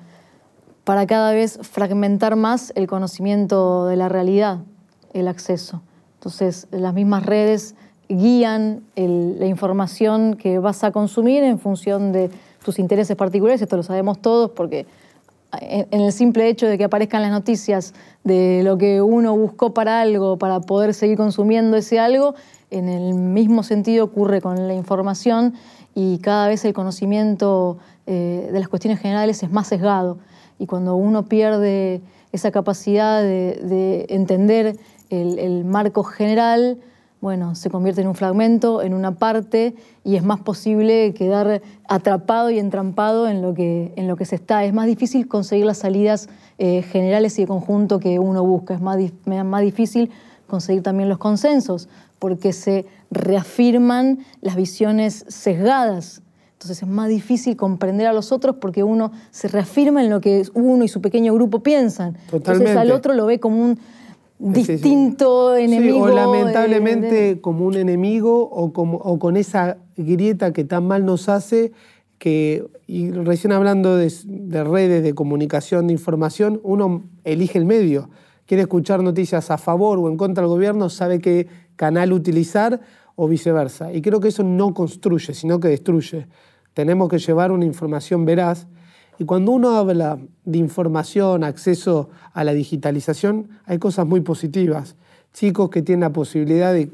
para 0.85 1.07
cada 1.07 1.33
vez 1.33 1.59
fragmentar 1.63 2.37
más 2.37 2.75
el 2.77 2.87
conocimiento 2.87 3.87
de 3.87 3.97
la 3.97 4.11
realidad, 4.11 4.59
el 5.15 5.27
acceso. 5.27 5.81
Entonces, 6.17 6.67
las 6.71 6.93
mismas 6.93 7.25
redes 7.25 7.75
guían 8.15 8.83
la 8.97 9.47
información 9.47 10.35
que 10.35 10.59
vas 10.59 10.85
a 10.85 10.91
consumir 10.91 11.43
en 11.45 11.59
función 11.59 12.13
de 12.13 12.31
tus 12.65 12.79
intereses 12.79 13.17
particulares. 13.17 13.63
Esto 13.63 13.77
lo 13.77 13.83
sabemos 13.83 14.21
todos 14.21 14.51
porque 14.51 14.87
en 15.61 16.01
el 16.01 16.13
simple 16.13 16.49
hecho 16.49 16.67
de 16.67 16.79
que 16.79 16.85
aparezcan 16.85 17.23
las 17.23 17.31
noticias 17.31 17.93
de 18.25 18.63
lo 18.65 18.79
que 18.79 19.03
uno 19.03 19.37
buscó 19.37 19.75
para 19.75 20.01
algo, 20.01 20.39
para 20.39 20.61
poder 20.61 20.95
seguir 20.95 21.19
consumiendo 21.19 21.77
ese 21.77 21.99
algo, 21.99 22.35
en 22.71 22.89
el 22.89 23.15
mismo 23.15 23.63
sentido 23.63 24.05
ocurre 24.05 24.41
con 24.41 24.67
la 24.67 24.75
información 24.75 25.55
y 25.95 26.19
cada 26.19 26.49
vez 26.49 26.65
el 26.65 26.73
conocimiento 26.73 27.77
eh, 28.07 28.49
de 28.51 28.59
las 28.59 28.69
cuestiones 28.69 28.99
generales 28.99 29.43
es 29.43 29.51
más 29.51 29.67
sesgado. 29.67 30.19
Y 30.59 30.67
cuando 30.67 30.97
uno 30.97 31.25
pierde 31.27 32.01
esa 32.33 32.51
capacidad 32.51 33.23
de, 33.23 34.07
entender 34.09 34.77
el, 35.11 35.65
marco 35.67 36.03
general, 36.03 36.79
bueno, 37.23 37.55
se 37.55 37.71
convierte 37.71 38.01
en 38.01 38.09
un 38.09 38.17
fragmento, 38.17 38.83
en 38.83 38.95
una 38.95 39.15
parte, 39.15 39.77
y 40.03 40.17
es 40.17 40.25
más 40.25 40.41
posible 40.41 41.15
quedar 41.15 41.63
atrapado 41.89 42.51
y 42.51 42.59
entrampado 42.59 43.29
en 43.29 43.41
lo 43.43 43.55
que, 43.55 43.93
en 43.95 44.09
lo 44.09 44.17
que 44.17 44.25
se 44.25 44.35
está. 44.35 44.65
Es 44.65 44.75
más 44.75 44.87
difícil 44.87 45.29
conseguir 45.29 45.65
las 45.65 45.79
salidas 45.79 46.29
eh, 46.59 46.83
generales 46.83 47.39
y 47.39 47.43
de 47.43 47.47
conjunto 47.47 48.01
que 48.01 48.19
uno 48.19 48.43
busca. 48.43 48.75
Es 48.75 48.81
más, 48.81 48.99
más 49.25 49.63
difícil 49.63 50.11
conseguir 50.49 50.83
también 50.83 51.09
los 51.09 51.19
consensos, 51.19 51.89
porque 52.19 52.53
se 52.53 52.87
reafirman 53.13 54.19
las 54.41 54.57
visiones 54.57 55.25
sesgadas. 55.29 56.23
Entonces 56.55 56.83
es 56.83 56.89
más 56.89 57.09
difícil 57.09 57.57
comprender 57.57 58.09
a 58.09 58.13
los 58.13 58.33
otros 58.33 58.57
porque 58.57 58.83
uno 58.83 59.13
se 59.31 59.47
reafirma 59.47 60.03
en 60.03 60.11
lo 60.11 60.21
que 60.21 60.43
uno 60.55 60.83
y 60.83 60.89
su 60.89 61.01
pequeño 61.01 61.35
grupo 61.35 61.61
piensan. 61.61 62.19
Entonces 62.33 62.77
al 62.77 62.91
otro 62.91 63.15
lo 63.15 63.27
ve 63.27 63.39
como 63.39 63.65
un 63.65 63.79
distinto 64.43 65.57
enemigo. 65.57 66.03
o 66.03 66.09
lamentablemente 66.09 67.41
como 67.41 67.67
un 67.67 67.77
enemigo 67.77 68.43
o, 68.43 68.73
como, 68.73 68.99
o 68.99 69.19
con 69.19 69.37
esa 69.37 69.79
grieta 69.97 70.53
que 70.53 70.65
tan 70.65 70.87
mal 70.87 71.05
nos 71.05 71.29
hace 71.29 71.73
que, 72.19 72.65
y 72.87 73.11
recién 73.11 73.53
hablando 73.53 73.97
de, 73.97 74.13
de 74.25 74.65
redes 74.65 75.03
de 75.03 75.15
comunicación, 75.15 75.87
de 75.87 75.93
información, 75.93 76.61
uno 76.63 77.05
elige 77.25 77.59
el 77.59 77.65
medio 77.65 78.09
quiere 78.47 78.65
escuchar 78.65 79.03
noticias 79.03 79.51
a 79.51 79.57
favor 79.57 79.99
o 79.99 80.09
en 80.11 80.19
contra 80.19 80.43
del 80.43 80.49
gobierno, 80.49 80.91
sabe 80.91 81.21
qué 81.21 81.47
canal 81.77 82.13
utilizar 82.13 82.81
o 83.17 83.27
viceversa. 83.29 83.93
Y 83.93 84.03
creo 84.03 84.21
que 84.21 84.29
eso 84.29 84.43
no 84.43 84.75
construye, 84.75 85.35
sino 85.35 85.61
que 85.61 85.69
destruye. 85.69 86.27
Tenemos 86.75 87.09
que 87.09 87.19
llevar 87.19 87.51
una 87.51 87.65
información 87.65 88.25
veraz. 88.25 88.67
Y 89.19 89.25
cuando 89.25 89.53
uno 89.53 89.77
habla 89.77 90.19
de 90.45 90.59
información, 90.59 91.45
acceso 91.45 92.11
a 92.33 92.45
la 92.45 92.53
digitalización, 92.53 93.49
hay 93.67 93.79
cosas 93.79 94.07
muy 94.07 94.21
positivas. 94.21 94.97
Chicos 95.33 95.71
que 95.71 95.83
tienen 95.83 96.01
la 96.01 96.13
posibilidad 96.13 96.73
de, 96.73 96.87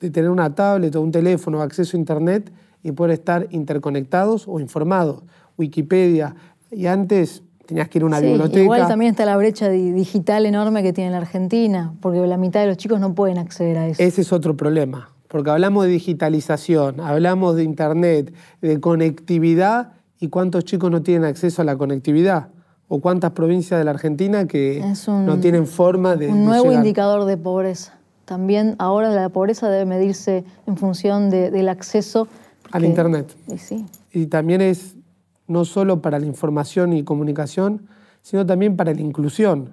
de 0.00 0.10
tener 0.10 0.30
una 0.30 0.54
tablet 0.54 0.94
o 0.96 1.00
un 1.00 1.12
teléfono, 1.12 1.60
acceso 1.62 1.96
a 1.96 2.00
Internet 2.00 2.52
y 2.82 2.92
poder 2.92 3.12
estar 3.12 3.46
interconectados 3.50 4.46
o 4.48 4.60
informados. 4.60 5.22
Wikipedia. 5.56 6.34
Y 6.70 6.86
antes 6.86 7.42
tenías 7.66 7.88
que 7.88 7.98
ir 7.98 8.04
a 8.04 8.06
una 8.06 8.20
biblioteca. 8.20 8.60
Igual 8.60 8.88
también 8.88 9.10
está 9.10 9.26
la 9.26 9.36
brecha 9.36 9.68
digital 9.68 10.46
enorme 10.46 10.82
que 10.82 10.94
tiene 10.94 11.10
la 11.10 11.18
Argentina, 11.18 11.92
porque 12.00 12.18
la 12.26 12.38
mitad 12.38 12.60
de 12.60 12.66
los 12.68 12.78
chicos 12.78 12.98
no 12.98 13.14
pueden 13.14 13.36
acceder 13.36 13.76
a 13.76 13.86
eso. 13.88 14.02
Ese 14.02 14.22
es 14.22 14.32
otro 14.32 14.56
problema, 14.56 15.10
porque 15.28 15.50
hablamos 15.50 15.84
de 15.84 15.90
digitalización, 15.90 17.00
hablamos 17.00 17.56
de 17.56 17.64
Internet, 17.64 18.32
de 18.62 18.80
conectividad, 18.80 19.92
¿y 20.20 20.28
cuántos 20.28 20.64
chicos 20.64 20.90
no 20.90 21.02
tienen 21.02 21.24
acceso 21.24 21.62
a 21.62 21.64
la 21.64 21.76
conectividad? 21.76 22.48
¿O 22.88 23.00
cuántas 23.00 23.32
provincias 23.32 23.78
de 23.78 23.84
la 23.84 23.90
Argentina 23.90 24.46
que 24.46 24.82
no 25.06 25.38
tienen 25.40 25.66
forma 25.66 26.16
de... 26.16 26.28
Un 26.28 26.44
nuevo 26.46 26.72
indicador 26.72 27.26
de 27.26 27.36
pobreza. 27.36 27.98
También 28.24 28.76
ahora 28.78 29.10
la 29.10 29.28
pobreza 29.28 29.68
debe 29.68 29.84
medirse 29.84 30.44
en 30.66 30.76
función 30.76 31.30
del 31.30 31.68
acceso... 31.68 32.28
Al 32.70 32.84
Internet. 32.84 33.34
Y, 33.46 33.58
sí. 33.58 33.86
y 34.12 34.26
también 34.26 34.60
es 34.60 34.96
no 35.46 35.64
solo 35.64 36.02
para 36.02 36.18
la 36.18 36.26
información 36.26 36.92
y 36.92 37.02
comunicación, 37.02 37.88
sino 38.22 38.46
también 38.46 38.76
para 38.76 38.92
la 38.92 39.00
inclusión. 39.00 39.70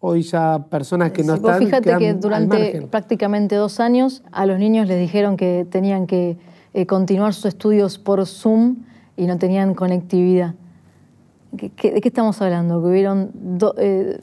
Hoy 0.00 0.22
ya 0.22 0.66
personas 0.70 1.12
que 1.12 1.22
no 1.22 1.34
están. 1.34 1.58
Fíjate 1.58 1.96
que 1.98 2.14
durante 2.14 2.82
prácticamente 2.90 3.56
dos 3.56 3.80
años 3.80 4.22
a 4.32 4.46
los 4.46 4.58
niños 4.58 4.88
les 4.88 4.98
dijeron 4.98 5.36
que 5.36 5.66
tenían 5.68 6.06
que 6.06 6.38
eh, 6.72 6.86
continuar 6.86 7.34
sus 7.34 7.46
estudios 7.46 7.98
por 7.98 8.24
Zoom 8.26 8.76
y 9.18 9.26
no 9.26 9.36
tenían 9.36 9.74
conectividad. 9.74 10.54
¿De 11.52 11.70
qué 11.70 12.00
estamos 12.02 12.40
hablando? 12.40 12.80
Que 12.80 12.88
hubieron 12.88 13.32
eh, 13.76 14.20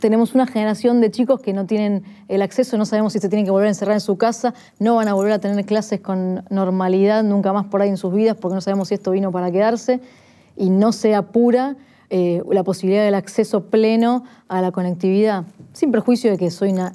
tenemos 0.00 0.34
una 0.34 0.46
generación 0.46 1.00
de 1.00 1.10
chicos 1.10 1.40
que 1.40 1.52
no 1.52 1.66
tienen 1.66 2.04
el 2.28 2.42
acceso, 2.42 2.76
no 2.78 2.86
sabemos 2.86 3.12
si 3.12 3.18
se 3.18 3.28
tienen 3.28 3.44
que 3.44 3.50
volver 3.50 3.66
a 3.66 3.70
encerrar 3.70 3.94
en 3.94 4.00
su 4.00 4.16
casa, 4.16 4.54
no 4.78 4.96
van 4.96 5.08
a 5.08 5.14
volver 5.14 5.32
a 5.32 5.38
tener 5.38 5.64
clases 5.66 6.00
con 6.00 6.44
normalidad 6.50 7.24
nunca 7.24 7.52
más 7.52 7.66
por 7.66 7.82
ahí 7.82 7.88
en 7.88 7.96
sus 7.96 8.12
vidas 8.12 8.36
porque 8.40 8.54
no 8.54 8.60
sabemos 8.60 8.88
si 8.88 8.94
esto 8.94 9.10
vino 9.10 9.32
para 9.32 9.50
quedarse 9.50 10.00
y 10.56 10.70
no 10.70 10.92
se 10.92 11.14
apura 11.14 11.76
eh, 12.10 12.42
la 12.50 12.62
posibilidad 12.62 13.04
del 13.04 13.16
acceso 13.16 13.66
pleno 13.66 14.24
a 14.48 14.62
la 14.62 14.70
conectividad, 14.70 15.44
sin 15.72 15.90
perjuicio 15.90 16.30
de 16.30 16.38
que 16.38 16.50
soy 16.50 16.70
una 16.70 16.92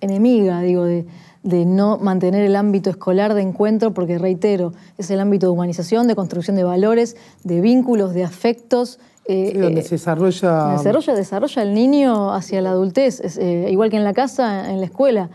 enemiga, 0.00 0.60
digo, 0.60 0.84
de, 0.84 1.06
de 1.44 1.64
no 1.64 1.98
mantener 1.98 2.42
el 2.42 2.56
ámbito 2.56 2.90
escolar 2.90 3.34
de 3.34 3.42
encuentro, 3.42 3.94
porque 3.94 4.18
reitero, 4.18 4.72
es 4.98 5.10
el 5.10 5.20
ámbito 5.20 5.46
de 5.46 5.52
humanización, 5.52 6.08
de 6.08 6.16
construcción 6.16 6.56
de 6.56 6.64
valores, 6.64 7.16
de 7.44 7.60
vínculos, 7.60 8.14
de 8.14 8.24
afectos, 8.24 8.98
eh, 9.26 9.56
donde 9.56 9.80
eh, 9.80 9.84
se 9.84 9.94
desarrolla... 9.94 10.72
Desarrolla, 10.72 11.14
desarrolla 11.14 11.62
el 11.62 11.72
niño 11.72 12.34
hacia 12.34 12.60
la 12.60 12.70
adultez, 12.70 13.20
eh, 13.38 13.68
igual 13.70 13.90
que 13.90 13.96
en 13.96 14.04
la 14.04 14.14
casa, 14.14 14.72
en 14.72 14.80
la 14.80 14.86
escuela, 14.86 15.30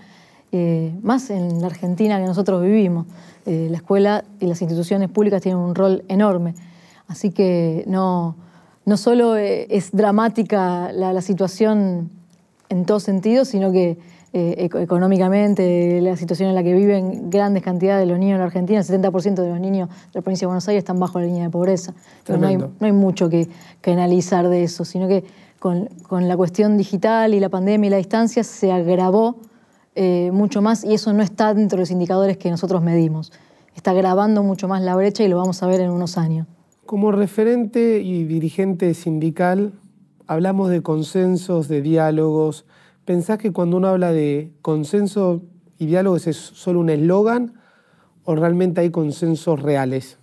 más 1.04 1.30
en 1.30 1.62
la 1.62 1.68
Argentina 1.68 2.20
que 2.20 2.26
nosotros 2.26 2.62
vivimos. 2.64 3.06
la 3.46 3.78
escuela 3.78 4.26
y 4.40 4.48
las 4.48 4.60
instituciones 4.62 5.08
públicas 5.10 5.44
tienen 5.44 5.62
un 5.62 5.76
rol 5.76 6.04
enorme. 6.08 6.56
Así 7.08 7.32
que 7.32 7.84
no, 7.88 8.36
no 8.90 8.98
solo 8.98 9.38
eh, 9.38 9.68
es 9.70 9.92
dramática 9.92 10.92
la, 10.92 11.22
situación 11.22 12.10
en 12.70 12.86
todos 12.86 13.04
sentidos, 13.04 13.50
sino 13.50 13.72
que 13.72 14.00
eh, 14.32 14.70
económicamente 14.76 16.00
la 16.02 16.16
situación 16.16 16.50
en 16.50 16.56
la 16.56 16.62
que 16.62 16.74
viven 16.74 17.32
grandes 17.32 17.64
cantidades 17.64 18.06
de 18.06 18.12
los 18.12 18.20
niños 18.20 18.36
en 18.36 18.40
la 18.40 18.46
Argentina, 18.46 18.80
el 18.80 18.86
70% 18.86 19.42
de 19.42 19.50
los 19.50 19.60
niños 19.60 19.90
de 19.90 19.96
la 20.14 20.22
provincia 20.22 20.46
de 20.46 20.50
Buenos 20.50 20.68
Aires 20.68 20.82
están 20.82 21.00
bajo 21.00 21.20
la 21.20 21.26
línea 21.26 21.46
de 21.46 21.50
pobreza. 21.50 21.96
no, 22.28 22.46
hay, 22.46 22.58
no 22.58 22.72
hay, 22.80 22.92
mucho 22.92 23.28
que, 23.28 23.50
analizar 23.88 24.48
de 24.48 24.64
eso, 24.64 24.86
sino 24.86 25.08
que 25.08 25.24
con, 25.58 25.90
la 26.28 26.38
cuestión 26.38 26.78
digital 26.78 27.34
y 27.34 27.40
la 27.40 27.50
pandemia 27.50 27.88
y 27.88 27.90
la 27.90 27.98
distancia 27.98 28.44
se 28.44 28.72
agravó 28.72 29.38
eh, 29.96 30.30
mucho 30.32 30.62
más 30.62 30.84
y 30.84 30.94
eso 30.94 31.12
no 31.12 31.24
está 31.24 31.56
dentro 31.56 31.78
de 31.78 31.82
los 31.82 31.92
indicadores 31.92 32.38
que 32.38 32.52
nosotros 32.52 32.84
medimos. 32.84 33.32
Está 33.76 33.92
agravando 33.92 34.44
mucho 34.44 34.68
más 34.68 34.84
la 34.84 34.96
brecha 34.96 35.24
y 35.24 35.28
lo 35.28 35.38
vamos 35.38 35.64
a 35.64 35.68
ver 35.68 35.82
en 35.82 35.90
unos 35.90 36.20
años. 36.20 36.46
Como 36.86 37.12
referente 37.12 38.00
y 38.02 38.26
dirigente 38.26 38.94
sindical, 38.94 39.74
hablamos 40.28 40.70
de 40.70 40.84
consensos, 40.84 41.68
de 41.68 41.82
diálogos. 41.82 42.66
¿Pensás 43.10 43.40
que 43.40 43.52
cuando 43.52 43.78
uno 43.78 43.88
habla 43.88 44.12
de 44.12 44.52
consenso 44.62 45.42
y 45.80 45.88
diálogos 45.88 46.28
es 46.28 46.38
solo 46.38 46.80
un 46.80 46.92
eslogan 46.92 47.54
o 48.24 48.36
realmente 48.36 48.82
hay 48.82 48.92
consensos 48.92 49.60
reales? 49.64 50.20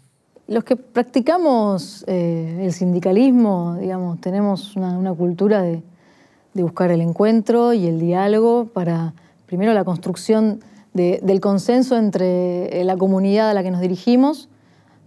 Los 0.46 0.62
que 0.62 0.76
practicamos 0.76 2.04
eh, 2.06 2.60
el 2.62 2.72
sindicalismo, 2.72 3.76
digamos, 3.80 4.20
tenemos 4.20 4.76
una, 4.76 5.12
cultura 5.14 5.62
de, 5.62 5.82
buscar 6.54 6.92
el 6.92 7.00
encuentro 7.00 7.72
y 7.72 7.88
el 7.88 7.98
diálogo 7.98 8.66
para, 8.66 9.14
primero, 9.46 9.74
la 9.74 9.82
construcción 9.82 10.60
del 10.94 11.40
consenso 11.40 11.96
entre 11.96 12.84
la 12.84 12.96
comunidad 12.96 13.50
a 13.50 13.54
la 13.54 13.64
que 13.64 13.72
nos 13.72 13.80
dirigimos 13.80 14.48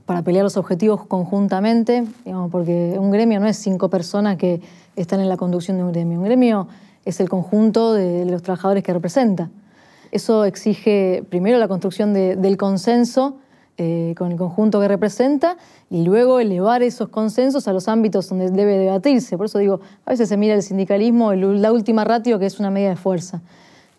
para 0.06 0.22
pelear 0.22 0.44
los 0.44 0.58
objetivos 0.58 1.06
conjuntamente, 1.06 2.04
porque 2.52 2.98
un 3.00 3.10
gremio 3.10 3.40
no 3.40 3.48
es 3.48 3.56
cinco 3.56 3.90
personas 3.90 4.36
que 4.36 4.60
están 4.98 5.22
en 5.22 5.30
la 5.30 5.38
conducción 5.38 5.78
de 5.78 5.84
un 5.84 5.94
gremio. 5.94 6.20
Un 6.20 6.26
gremio 6.26 6.68
es 7.06 7.20
el 7.20 7.30
conjunto 7.30 7.94
de 7.94 8.26
los 8.26 8.42
trabajadores 8.42 8.84
que 8.84 8.94
representa. 8.94 9.50
Eso 10.12 10.46
exige 10.46 11.24
primero 11.30 11.58
la 11.60 11.68
construcción 11.68 12.14
del 12.14 12.58
consenso 12.58 13.38
eh, 13.78 14.14
con 14.18 14.32
el 14.32 14.38
conjunto 14.38 14.82
que 14.82 14.88
representa 14.88 15.58
y 15.90 16.04
luego 16.04 16.40
elevar 16.40 16.84
esos 16.84 17.10
consensos 17.10 17.68
a 17.68 17.74
los 17.74 17.88
ámbitos 17.88 18.28
donde 18.28 18.50
debe 18.52 18.78
debatirse. 18.78 19.38
Por 19.38 19.46
eso 19.46 19.60
digo, 19.60 19.80
a 20.06 20.10
veces 20.12 20.28
se 20.30 20.36
mira 20.36 20.56
el 20.56 20.64
sindicalismo, 20.64 21.34
la 21.34 21.72
última 21.72 22.04
ratio, 22.04 22.40
que 22.40 22.46
es 22.46 22.60
una 22.60 22.72
medida 22.72 22.90
de 22.90 22.96
fuerza 22.96 23.42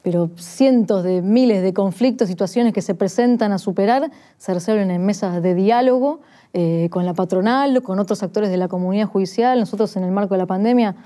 pero 0.02 0.30
cientos 0.36 1.04
de 1.04 1.20
miles 1.20 1.62
de 1.62 1.74
conflictos, 1.74 2.28
situaciones 2.28 2.72
que 2.72 2.82
se 2.82 2.94
presentan 2.94 3.52
a 3.52 3.58
superar, 3.58 4.10
se 4.38 4.54
resuelven 4.54 4.90
en 4.90 5.04
mesas 5.04 5.42
de 5.42 5.54
diálogo 5.54 6.20
eh, 6.54 6.88
con 6.90 7.04
la 7.04 7.12
patronal, 7.12 7.82
con 7.82 7.98
otros 7.98 8.22
actores 8.22 8.50
de 8.50 8.56
la 8.56 8.68
comunidad 8.68 9.06
judicial. 9.06 9.60
Nosotros 9.60 9.94
en 9.96 10.04
el 10.04 10.10
marco 10.10 10.34
de 10.34 10.38
la 10.38 10.46
pandemia 10.46 10.96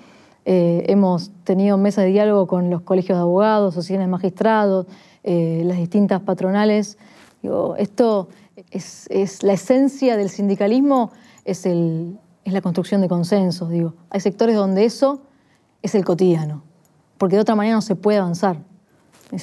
eh, 0.46 0.84
hemos 0.88 1.30
tenido 1.44 1.78
mesas 1.78 2.04
de 2.04 2.10
diálogo 2.10 2.46
con 2.46 2.70
los 2.70 2.82
colegios 2.82 3.16
de 3.16 3.22
abogados, 3.22 3.74
asociaciones 3.74 4.06
de 4.06 4.10
magistrados, 4.10 4.86
eh, 5.22 5.62
las 5.64 5.78
distintas 5.78 6.20
patronales. 6.20 6.98
esto 7.78 8.28
es, 8.70 9.42
la 9.42 9.54
esencia 9.54 10.16
del 10.16 10.28
sindicalismo, 10.28 11.10
es, 11.44 11.64
el, 11.66 12.18
es 12.44 12.52
la 12.52 12.60
construcción 12.60 13.00
de 13.00 13.08
consensos. 13.08 13.70
Digo. 13.70 13.94
Hay 14.10 14.20
sectores 14.20 14.54
donde 14.54 14.84
eso 14.84 15.22
es 15.82 15.94
el 15.94 16.04
cotidiano, 16.04 16.62
porque 17.18 17.36
de 17.36 17.42
otra 17.42 17.54
manera 17.54 17.76
no 17.76 17.82
se 17.82 17.96
puede 17.96 18.18
avanzar. 18.18 18.58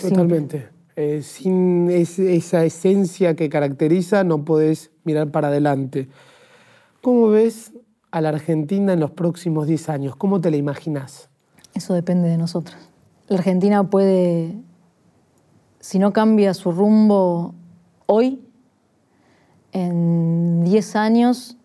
Totalmente. 0.01 0.69
Eh, 0.95 1.21
sin 1.23 1.89
esa 1.89 2.63
esencia 2.63 3.35
que 3.35 3.49
caracteriza 3.49 4.23
no 4.23 4.43
podés 4.45 4.91
mirar 5.03 5.31
para 5.31 5.47
adelante. 5.47 6.09
¿Cómo 7.01 7.29
ves 7.29 7.73
a 8.11 8.21
la 8.21 8.29
Argentina 8.29 8.93
en 8.93 8.99
los 8.99 9.11
próximos 9.11 9.67
10 9.67 9.89
años? 9.89 10.15
¿Cómo 10.15 10.39
te 10.39 10.51
la 10.51 10.57
imaginas? 10.57 11.29
Eso 11.73 11.93
depende 11.93 12.29
de 12.29 12.37
nosotros. 12.37 12.77
La 13.27 13.37
Argentina 13.37 13.83
puede, 13.83 14.55
si 15.79 15.99
no 15.99 16.13
cambia 16.13 16.53
su 16.53 16.71
rumbo 16.71 17.55
hoy, 18.05 18.41
en 19.71 20.63
10 20.63 20.95
años 20.97 21.57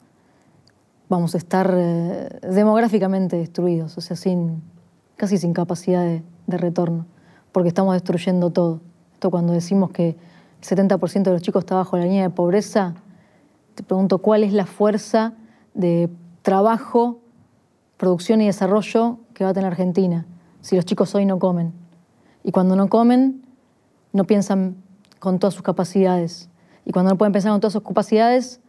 vamos 1.09 1.35
a 1.35 1.39
estar 1.39 1.73
eh, 1.77 2.29
demográficamente 2.43 3.37
destruidos, 3.37 3.99
o 3.99 4.01
sea, 4.01 4.17
sin, 4.17 4.63
casi 5.17 5.39
sin 5.39 5.53
capacidad 5.53 6.05
de 6.05 6.57
retorno 6.57 7.07
porque 7.57 7.69
estamos 7.69 7.95
destruyendo 7.95 8.51
todo. 8.51 8.83
Esto 9.15 9.31
cuando 9.31 9.55
decimos 9.55 9.91
que 9.91 10.11
el 10.11 10.17
70% 10.61 11.23
de 11.23 11.31
los 11.31 11.41
chicos 11.41 11.63
está 11.63 11.75
bajo 11.75 11.97
la 11.97 12.05
línea 12.05 12.25
de 12.25 12.29
pobreza, 12.29 12.93
te 13.75 13.83
pregunto 13.83 14.19
cuál 14.19 14.45
es 14.45 14.53
la 14.53 14.67
fuerza 14.67 15.33
de 15.73 16.11
trabajo, 16.47 17.19
producción 17.97 18.41
y 18.41 18.47
desarrollo 18.47 19.19
que 19.35 19.43
va 19.43 19.51
a 19.51 19.53
tener 19.53 19.67
Argentina 19.67 20.27
si 20.61 20.77
los 20.77 20.85
chicos 20.85 21.13
hoy 21.17 21.27
no 21.27 21.41
comen. 21.41 21.73
Y 22.45 22.53
cuando 22.53 22.77
no 22.77 22.89
comen, 22.89 23.43
no 24.13 24.29
piensan 24.29 24.77
con 25.19 25.41
todas 25.41 25.55
sus 25.55 25.65
capacidades. 25.65 26.49
Y 26.85 26.93
cuando 26.93 27.11
no 27.11 27.19
pueden 27.19 27.33
pensar 27.33 27.51
con 27.51 27.61
todas 27.61 27.73
sus 27.73 27.83
capacidades, 27.83 28.61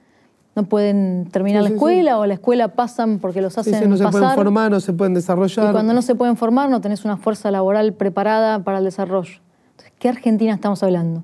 no 0.56 0.64
pueden 0.64 1.30
terminar 1.32 1.62
la 1.62 1.70
escuela 1.70 2.18
o 2.18 2.26
la 2.26 2.34
escuela 2.34 2.70
pasan 2.70 3.20
porque 3.20 3.44
los 3.44 3.56
hacen 3.60 3.88
no 3.88 3.96
se 3.96 4.08
pueden 4.08 4.32
formar, 4.32 4.72
no 4.72 4.80
se 4.80 4.94
pueden 4.94 5.14
desarrollar. 5.14 5.70
Y 5.70 5.72
cuando 5.72 5.94
no 5.94 6.02
se 6.02 6.16
pueden 6.16 6.36
formar 6.36 6.72
no 6.72 6.82
tenés 6.82 7.06
una 7.06 7.18
fuerza 7.18 7.52
laboral 7.52 7.94
preparada 7.94 8.64
para 8.64 8.80
el 8.80 8.86
desarrollo. 8.86 9.40
Entonces, 9.70 9.94
¿qué 10.00 10.10
Argentina 10.10 10.56
estamos 10.56 10.82
hablando? 10.82 11.24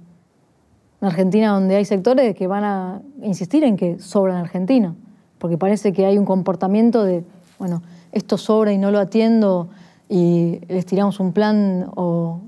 Una 1.02 1.10
Argentina 1.10 1.50
donde 1.50 1.78
hay 1.78 1.86
sectores 1.86 2.36
que 2.36 2.46
van 2.46 2.64
a 2.64 3.02
insistir 3.24 3.64
en 3.64 3.76
que 3.76 3.98
sobran 3.98 4.38
Argentina, 4.38 4.94
porque 5.44 5.58
parece 5.58 5.92
que 5.92 6.06
hay 6.06 6.18
un 6.18 6.24
comportamiento 6.24 7.04
de, 7.04 7.26
bueno, 7.60 7.84
esto 8.14 8.38
sobra 8.38 8.72
y 8.72 8.78
no 8.78 8.92
lo 8.92 9.00
atiendo 9.00 9.68
y 10.08 10.62
les 10.70 10.86
tiramos 10.86 11.20
un 11.20 11.34
plan 11.34 11.92
o, 11.98 12.40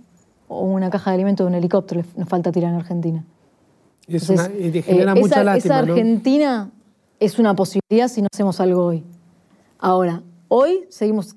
una 0.47 0.89
caja 0.89 1.11
de 1.11 1.15
alimentos 1.15 1.43
de 1.43 1.49
un 1.49 1.55
helicóptero, 1.55 2.03
nos 2.15 2.29
falta 2.29 2.53
tirar 2.53 2.71
en 2.71 2.79
Argentina. 2.79 3.25
Y, 4.07 4.17
genera 4.17 5.11
eh, 5.11 5.19
mucha 5.19 5.41
esa, 5.41 5.57
esa 5.57 5.79
Argentina 5.79 6.71
es 7.19 7.37
una 7.37 7.53
posibilidad 7.53 8.07
si 8.07 8.21
no 8.21 8.29
hacemos 8.33 8.61
algo 8.61 8.85
hoy. 8.85 9.03
Ahora, 9.77 10.23
hoy 10.47 10.85
seguimos 10.87 11.35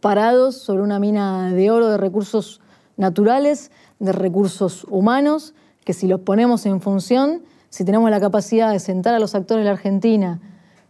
parados 0.00 0.56
sobre 0.56 0.82
una 0.82 0.98
mina 0.98 1.52
de 1.52 1.70
oro 1.70 1.88
de 1.88 1.98
recursos 1.98 2.60
naturales, 2.96 3.70
de 4.00 4.10
recursos 4.10 4.84
humanos, 4.90 5.54
que 5.84 5.92
si 5.92 6.08
los 6.08 6.22
ponemos 6.22 6.66
en 6.66 6.80
función, 6.80 7.44
si 7.70 7.84
tenemos 7.84 8.10
la 8.10 8.18
capacidad 8.18 8.72
de 8.72 8.80
sentar 8.80 9.14
a 9.14 9.20
los 9.20 9.36
actores 9.36 9.62
de 9.62 9.66
la 9.66 9.76
Argentina 9.76 10.40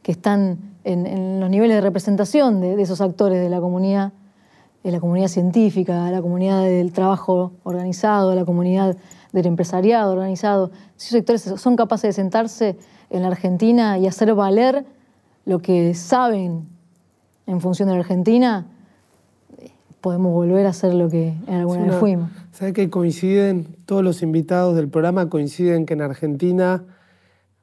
que 0.04 0.12
están 0.12 0.58
en, 0.84 1.40
los 1.40 1.48
niveles 1.48 1.76
de 1.76 1.80
representación 1.80 2.60
de, 2.60 2.80
esos 2.80 3.00
actores 3.00 3.40
de 3.40 3.48
la 3.48 3.58
comunidad, 3.58 4.12
de 4.84 4.92
la 4.92 5.00
comunidad 5.00 5.28
científica, 5.28 6.04
de 6.04 6.12
la 6.12 6.20
comunidad 6.20 6.62
del 6.62 6.92
trabajo 6.92 7.52
organizado, 7.64 8.28
de 8.28 8.36
la 8.36 8.44
comunidad 8.44 8.96
del 9.32 9.46
empresariado 9.46 10.12
organizado, 10.12 10.70
si 10.96 11.06
esos 11.06 11.18
sectores 11.18 11.60
son 11.60 11.74
capaces 11.74 12.10
de 12.10 12.12
sentarse 12.12 12.76
en 13.08 13.22
la 13.22 13.28
Argentina 13.28 13.98
y 13.98 14.06
hacer 14.06 14.34
valer 14.34 14.84
lo 15.46 15.60
que 15.60 15.94
saben 15.94 16.68
en 17.46 17.62
función 17.62 17.88
de 17.88 17.94
la 17.94 18.00
Argentina, 18.00 18.66
podemos 20.02 20.34
volver 20.34 20.66
a 20.66 20.74
ser 20.74 20.92
lo 20.92 21.08
que 21.08 21.32
en 21.46 21.54
alguna 21.54 21.84
vez 21.84 21.94
fuimos. 21.94 22.30
¿Sabes 22.52 22.74
que 22.74 22.90
coinciden, 22.90 23.74
todos 23.86 24.04
los 24.04 24.22
invitados 24.22 24.76
del 24.76 24.88
programa 24.88 25.30
coinciden 25.30 25.86
que 25.86 25.94
en 25.94 26.02
Argentina 26.02 26.84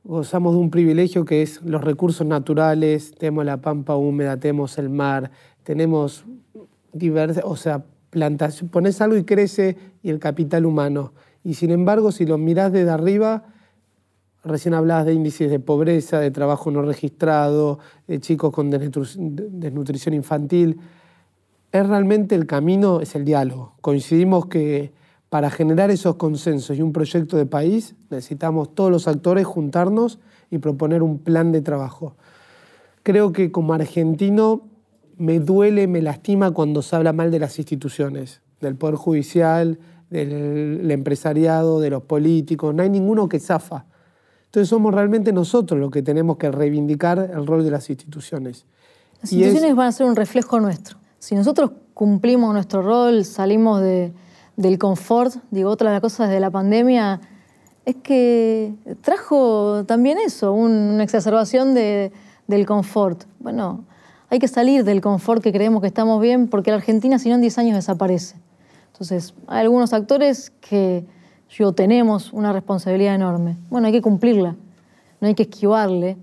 gozamos 0.03 0.53
de 0.53 0.59
un 0.59 0.69
privilegio 0.69 1.25
que 1.25 1.41
es 1.41 1.61
los 1.61 1.83
recursos 1.83 2.25
naturales, 2.25 3.13
tenemos 3.17 3.45
la 3.45 3.57
pampa 3.57 3.95
húmeda, 3.95 4.37
tenemos 4.37 4.77
el 4.77 4.89
mar, 4.89 5.31
tenemos 5.63 6.25
diversas, 6.93 7.43
o 7.45 7.55
sea, 7.55 7.85
plantación, 8.09 8.69
pones 8.69 8.99
algo 9.01 9.17
y 9.17 9.23
crece 9.23 9.77
y 10.03 10.09
el 10.09 10.19
capital 10.19 10.65
humano. 10.65 11.13
Y 11.43 11.53
sin 11.53 11.71
embargo, 11.71 12.11
si 12.11 12.25
lo 12.25 12.37
mirás 12.37 12.71
desde 12.71 12.89
arriba, 12.89 13.45
Recién 14.43 14.73
hablabas 14.73 15.05
de 15.05 15.13
índices 15.13 15.51
de 15.51 15.59
pobreza, 15.59 16.19
de 16.19 16.31
trabajo 16.31 16.71
no 16.71 16.81
registrado, 16.81 17.77
de 18.07 18.19
chicos 18.19 18.51
con 18.51 18.71
desnutrición 18.71 20.15
infantil. 20.15 20.79
Es 21.71 21.87
realmente 21.87 22.33
el 22.33 22.47
camino, 22.47 23.01
es 23.01 23.13
el 23.13 23.23
diálogo. 23.23 23.75
Coincidimos 23.81 24.47
que 24.47 24.93
para 25.31 25.49
generar 25.49 25.91
esos 25.91 26.17
consensos 26.17 26.77
y 26.77 26.81
un 26.81 26.91
proyecto 26.91 27.37
de 27.37 27.45
país 27.45 27.95
necesitamos 28.09 28.75
todos 28.75 28.91
los 28.91 29.07
actores 29.07 29.47
juntarnos 29.47 30.19
y 30.49 30.57
proponer 30.57 31.01
un 31.01 31.19
plan 31.19 31.53
de 31.53 31.61
trabajo. 31.61 32.17
Creo 33.01 33.31
que 33.31 33.49
como 33.49 33.71
argentino 33.73 34.67
me 35.15 35.39
duele, 35.39 35.87
me 35.87 36.01
lastima 36.01 36.51
cuando 36.51 36.81
se 36.81 36.97
habla 36.97 37.13
mal 37.13 37.31
de 37.31 37.39
las 37.39 37.57
instituciones, 37.59 38.41
del 38.59 38.75
Poder 38.75 38.95
Judicial, 38.95 39.79
del 40.09 40.91
empresariado, 40.91 41.79
de 41.79 41.91
los 41.91 42.03
políticos. 42.03 42.75
No 42.75 42.83
hay 42.83 42.89
ninguno 42.89 43.29
que 43.29 43.39
zafa. 43.39 43.85
Entonces 44.47 44.67
somos 44.67 44.93
realmente 44.93 45.31
nosotros 45.31 45.79
los 45.79 45.91
que 45.91 46.01
tenemos 46.01 46.35
que 46.35 46.51
reivindicar 46.51 47.31
el 47.33 47.47
rol 47.47 47.63
de 47.63 47.71
las 47.71 47.89
instituciones. 47.89 48.65
Las 49.21 49.31
instituciones 49.31 49.77
van 49.77 49.87
a 49.87 49.91
ser 49.93 50.07
un 50.07 50.17
reflejo 50.17 50.59
nuestro. 50.59 50.97
Si 51.19 51.35
nosotros 51.35 51.71
cumplimos 51.93 52.53
nuestro 52.53 52.81
rol, 52.81 53.23
salimos 53.23 53.81
del 54.61 54.77
confort, 54.77 55.35
digo, 55.51 55.69
otra 55.69 55.89
de 55.89 55.95
las 55.95 56.01
cosas 56.01 56.29
de 56.29 56.39
la 56.39 56.51
pandemia 56.51 57.19
es 57.85 57.95
que 57.95 58.73
trajo 59.01 59.83
también 59.85 60.17
eso, 60.19 60.53
una 60.53 61.03
exacerbación 61.03 61.73
de, 61.73 62.11
del 62.47 62.65
confort. 62.65 63.23
Bueno, 63.39 63.85
hay 64.29 64.39
que 64.39 64.47
salir 64.47 64.83
del 64.83 65.01
confort 65.01 65.41
que 65.41 65.51
creemos 65.51 65.81
que 65.81 65.87
estamos 65.87 66.21
bien, 66.21 66.47
porque 66.47 66.71
la 66.71 66.77
Argentina, 66.77 67.17
si 67.19 67.29
no, 67.29 67.35
en 67.35 67.41
10 67.41 67.57
años 67.57 67.75
desaparece. 67.75 68.37
Entonces, 68.93 69.33
hay 69.47 69.61
algunos 69.61 69.93
actores 69.93 70.51
que 70.61 71.05
yo 71.49 71.73
tenemos 71.73 72.31
una 72.31 72.53
responsabilidad 72.53 73.15
enorme. 73.15 73.57
Bueno, 73.69 73.87
hay 73.87 73.93
que 73.93 74.01
cumplirla, 74.01 74.55
no 75.19 75.27
hay 75.27 75.33
que 75.33 75.43
esquivarle, 75.43 76.17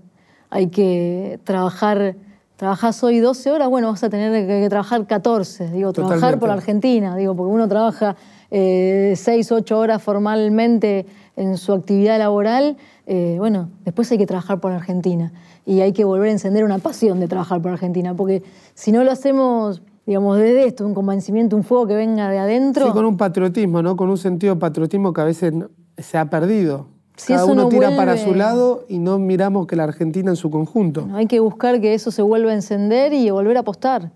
hay 0.49 0.67
que 0.67 1.39
trabajar. 1.43 2.15
Trabajás 2.59 3.01
hoy 3.05 3.19
12 3.19 3.51
horas, 3.51 3.69
bueno, 3.69 3.87
vas 3.87 4.03
a 4.03 4.09
tener 4.09 4.45
que, 4.45 4.67
trabajar 4.67 5.07
14, 5.07 5.71
digo, 5.71 5.93
trabajar 5.93 6.39
por 6.39 6.49
la 6.49 6.55
Argentina, 6.55 7.15
digo, 7.15 7.33
porque 7.33 7.53
uno 7.53 7.69
trabaja 7.69 8.17
eh, 8.51 9.13
6, 9.15 9.53
8 9.53 9.79
horas 9.79 10.03
formalmente 10.03 11.05
en 11.37 11.55
su 11.55 11.71
actividad 11.71 12.19
laboral, 12.19 12.75
eh, 13.07 13.37
bueno, 13.37 13.69
después 13.85 14.11
hay 14.11 14.17
que 14.17 14.25
trabajar 14.25 14.59
por 14.59 14.73
Argentina 14.73 15.31
y 15.65 15.79
hay 15.79 15.93
que 15.93 16.03
volver 16.03 16.27
a 16.27 16.31
encender 16.33 16.65
una 16.65 16.79
pasión 16.79 17.21
de 17.21 17.29
trabajar 17.29 17.61
por 17.61 17.71
Argentina, 17.71 18.13
porque 18.13 18.43
si 18.73 18.91
no 18.91 19.05
lo 19.05 19.11
hacemos 19.13 19.81
digamos, 20.05 20.37
desde 20.37 20.65
esto, 20.65 20.85
un 20.85 20.93
convencimiento, 20.93 21.55
un 21.55 21.63
fuego 21.63 21.87
que 21.87 21.95
venga 21.95 22.29
de 22.29 22.39
adentro. 22.39 22.87
Sí, 22.87 22.91
con 22.91 23.05
un 23.05 23.15
patriotismo, 23.15 23.81
¿no? 23.81 23.95
Con 23.95 24.09
un 24.09 24.17
sentido 24.17 24.55
de 24.55 24.59
patriotismo 24.59 25.13
que 25.13 25.21
a 25.21 25.23
veces 25.23 25.53
se 25.97 26.17
ha 26.17 26.29
perdido. 26.29 26.87
Cada 27.27 27.45
uno 27.45 27.69
tira 27.69 27.95
para 27.95 28.17
su 28.17 28.33
lado 28.33 28.85
y 28.87 28.99
no 28.99 29.19
miramos 29.19 29.67
que 29.67 29.75
la 29.75 29.83
Argentina 29.83 30.29
en 30.29 30.35
su 30.35 30.49
conjunto. 30.49 31.07
hay 31.13 31.27
que 31.27 31.39
buscar 31.39 31.81
que 31.81 31.93
eso 31.93 32.11
se 32.11 32.21
vuelva 32.21 32.51
a 32.51 32.53
encender 32.53 33.13
y 33.13 33.29
volver 33.29 33.57
a 33.57 33.61
apostar. 33.61 34.11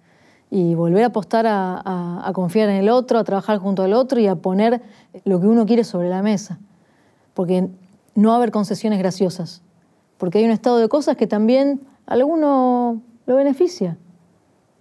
Y 0.49 0.75
volver 0.75 1.03
a 1.03 1.07
apostar 1.07 1.45
a, 1.47 2.31
confiar 2.33 2.69
en 2.69 2.75
el 2.75 2.89
otro, 2.89 3.17
a 3.17 3.23
trabajar 3.23 3.57
junto 3.57 3.81
al 3.81 3.93
otro 3.93 4.19
y 4.19 4.27
a 4.27 4.35
poner 4.35 4.81
lo 5.25 5.39
que 5.39 5.47
uno 5.47 5.65
quiere 5.65 5.83
sobre 5.83 6.09
la 6.09 6.21
mesa. 6.21 6.59
Porque 7.33 7.69
no 8.13 8.29
va 8.29 8.35
a 8.35 8.37
haber 8.37 8.51
concesiones 8.51 8.99
graciosas. 8.99 9.63
Porque 10.17 10.37
hay 10.37 10.45
un 10.45 10.51
estado 10.51 10.77
de 10.77 10.87
cosas 10.89 11.17
que 11.17 11.25
también 11.25 11.81
a 12.05 12.13
alguno 12.13 13.01
lo 13.25 13.35
beneficia. 13.35 13.97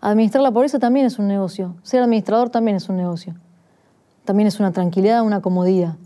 Administrar 0.00 0.42
la 0.42 0.50
pobreza 0.50 0.78
también 0.78 1.06
es 1.06 1.18
un 1.18 1.26
negocio. 1.26 1.76
Ser 1.82 2.02
administrador 2.02 2.50
también 2.50 2.76
es 2.76 2.88
un 2.90 2.96
negocio. 2.96 3.34
También 4.24 4.48
es 4.48 4.60
una 4.60 4.72
tranquilidad, 4.72 5.22
una 5.22 5.40
comodidad. 5.40 5.96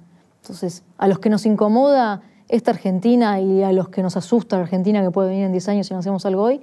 Entonces, 0.46 0.84
a 0.96 1.08
los 1.08 1.18
que 1.18 1.28
nos 1.28 1.44
incomoda 1.44 2.22
esta 2.48 2.70
Argentina 2.70 3.40
y 3.40 3.64
a 3.64 3.72
los 3.72 3.88
que 3.88 4.00
nos 4.00 4.16
asusta 4.16 4.54
la 4.56 4.62
Argentina 4.62 5.02
que 5.02 5.10
puede 5.10 5.30
venir 5.30 5.46
en 5.46 5.50
10 5.50 5.68
años 5.70 5.86
si 5.88 5.92
no 5.92 5.98
hacemos 5.98 6.24
algo 6.24 6.42
hoy, 6.44 6.60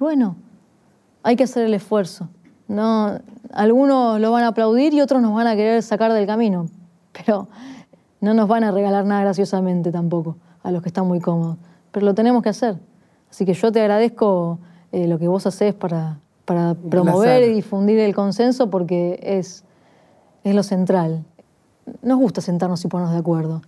bueno, 0.00 0.34
hay 1.22 1.36
que 1.36 1.44
hacer 1.44 1.64
el 1.64 1.74
esfuerzo. 1.74 2.28
No, 2.66 3.20
algunos 3.52 4.20
lo 4.20 4.32
van 4.32 4.42
a 4.42 4.48
aplaudir 4.48 4.92
y 4.92 5.00
otros 5.00 5.22
nos 5.22 5.32
van 5.34 5.46
a 5.46 5.54
querer 5.54 5.84
sacar 5.84 6.12
del 6.12 6.26
camino, 6.26 6.66
pero 7.12 7.46
no 8.20 8.34
nos 8.34 8.48
van 8.48 8.64
a 8.64 8.72
regalar 8.72 9.04
nada 9.04 9.20
graciosamente 9.20 9.92
tampoco 9.92 10.36
a 10.64 10.72
los 10.72 10.82
que 10.82 10.88
están 10.88 11.06
muy 11.06 11.20
cómodos. 11.20 11.58
Pero 11.92 12.04
lo 12.04 12.14
tenemos 12.14 12.42
que 12.42 12.48
hacer. 12.48 12.76
Así 13.30 13.44
que 13.44 13.54
yo 13.54 13.70
te 13.70 13.80
agradezco 13.80 14.58
eh, 14.90 15.06
lo 15.06 15.20
que 15.20 15.28
vos 15.28 15.46
haces 15.46 15.74
para, 15.74 16.18
para 16.44 16.74
promover 16.74 17.44
y 17.44 17.52
difundir 17.52 18.00
el 18.00 18.16
consenso 18.16 18.68
porque 18.68 19.20
es, 19.22 19.62
es 20.42 20.54
lo 20.56 20.64
central. 20.64 21.24
Nos 22.02 22.18
gusta 22.18 22.40
sentarnos 22.40 22.84
y 22.84 22.88
ponernos 22.88 23.12
de 23.12 23.20
acuerdo, 23.20 23.62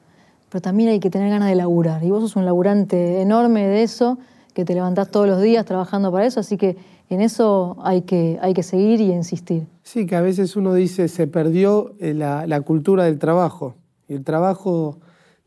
pero 0.49 0.63
también 0.63 0.91
hay 0.91 1.01
que 1.01 1.11
tener 1.11 1.31
ganas 1.31 1.49
de 1.49 1.55
laburar. 1.55 2.03
Y 2.05 2.11
vos 2.11 2.23
sos 2.23 2.37
un 2.37 2.45
laburante 2.45 3.21
enorme 3.21 3.67
de 3.67 3.83
eso, 3.83 4.19
que 4.53 4.65
te 4.65 4.75
levantás 4.75 5.11
todos 5.11 5.27
los 5.27 5.43
días 5.43 5.65
trabajando 5.65 6.13
para 6.13 6.27
eso, 6.27 6.41
así 6.41 6.57
que 6.57 6.77
en 7.11 7.21
eso 7.21 7.77
hay 7.83 8.03
que, 8.03 8.39
hay 8.41 8.55
que 8.55 8.63
seguir 8.63 9.01
y 9.01 9.13
insistir. 9.13 9.67
Sí, 9.83 10.07
que 10.07 10.17
a 10.17 10.21
veces 10.21 10.57
uno 10.57 10.73
dice 10.75 11.09
se 11.09 11.27
perdió 11.27 11.95
eh, 12.01 12.15
la, 12.15 12.61
cultura 12.63 13.05
del 13.05 13.19
trabajo. 13.19 13.75
Y 14.09 14.15
el 14.15 14.25
trabajo 14.25 14.99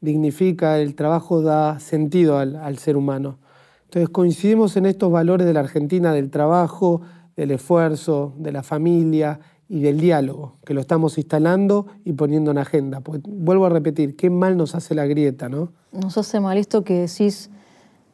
dignifica, 0.01 0.77
el 0.79 0.95
trabajo 0.95 1.41
da 1.41 1.79
sentido 1.79 2.37
al, 2.37 2.55
al 2.55 2.77
ser 2.77 2.97
humano. 2.97 3.39
Entonces 3.85 4.09
coincidimos 4.09 4.77
en 4.77 4.85
estos 4.85 5.11
valores 5.11 5.47
de 5.47 5.53
la 5.53 5.61
Argentina, 5.61 6.11
del 6.11 6.29
trabajo, 6.29 7.01
del 7.35 7.51
esfuerzo, 7.51 8.33
de 8.37 8.51
la 8.51 8.63
familia 8.63 9.39
y 9.69 9.81
del 9.81 9.99
diálogo, 9.99 10.53
que 10.65 10.73
lo 10.73 10.81
estamos 10.81 11.17
instalando 11.17 11.87
y 12.05 12.13
poniendo 12.13 12.51
en 12.51 12.57
agenda. 12.57 13.01
vuelvo 13.27 13.65
a 13.65 13.69
repetir, 13.69 14.15
qué 14.15 14.29
mal 14.29 14.55
nos 14.55 14.75
hace 14.75 14.95
la 14.95 15.05
grieta, 15.05 15.49
¿no? 15.49 15.69
Nos 15.91 16.17
hace 16.17 16.39
mal 16.39 16.57
esto 16.57 16.83
que 16.83 17.01
decís 17.01 17.49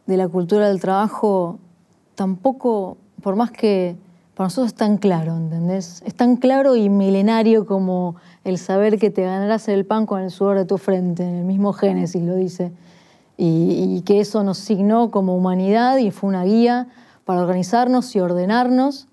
de 0.08 0.18
la 0.18 0.28
cultura 0.28 0.68
del 0.68 0.80
trabajo, 0.80 1.60
tampoco, 2.16 2.98
por 3.22 3.36
más 3.36 3.52
que 3.52 3.96
para 4.34 4.48
nosotros 4.48 4.72
es 4.72 4.76
tan 4.76 4.98
claro, 4.98 5.38
¿entendés? 5.38 6.02
Es 6.06 6.16
tan 6.16 6.38
claro 6.38 6.76
y 6.76 6.90
milenario 6.90 7.68
como 7.68 8.16
el 8.44 8.58
saber 8.58 8.98
que 8.98 9.12
te 9.12 9.24
ganarás 9.24 9.68
el 9.68 9.86
pan 9.86 10.08
con 10.08 10.22
el 10.22 10.32
sudor 10.32 10.58
de 10.58 10.66
tu 10.66 10.80
frente, 10.80 11.24
en 11.24 11.36
el 11.36 11.46
mismo 11.46 11.72
Génesis 11.72 12.24
lo 12.24 12.36
dice, 12.36 12.72
y, 13.38 13.96
y 13.98 14.02
que 14.02 14.20
eso 14.20 14.44
nos 14.44 14.58
signó 14.58 15.12
como 15.12 15.36
humanidad 15.36 15.98
y 15.98 16.10
fue 16.10 16.30
una 16.30 16.44
guía 16.44 16.88
para 17.26 17.42
organizarnos 17.42 18.16
y 18.16 18.20
ordenarnos 18.20 19.08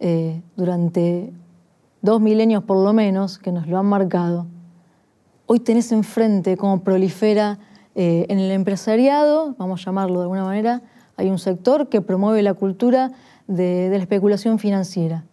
eh, 0.00 0.42
durante 0.56 1.32
dos 2.02 2.20
milenios 2.20 2.62
por 2.64 2.82
lo 2.82 2.92
menos, 2.92 3.38
que 3.38 3.52
nos 3.52 3.66
lo 3.66 3.78
han 3.78 3.86
marcado, 3.86 4.46
hoy 5.46 5.60
tenés 5.60 5.92
enfrente 5.92 6.56
cómo 6.56 6.82
prolifera 6.82 7.58
eh, 7.94 8.26
en 8.28 8.38
el 8.38 8.50
empresariado, 8.52 9.54
vamos 9.58 9.80
a 9.80 9.84
llamarlo 9.86 10.20
de 10.20 10.22
alguna 10.22 10.44
manera, 10.44 10.82
hay 11.16 11.30
un 11.30 11.38
sector 11.38 11.88
que 11.88 12.00
promueve 12.00 12.42
la 12.42 12.54
cultura 12.54 13.10
de, 13.48 13.88
la 13.90 13.96
especulación 13.96 14.58
financiera. 14.58 15.24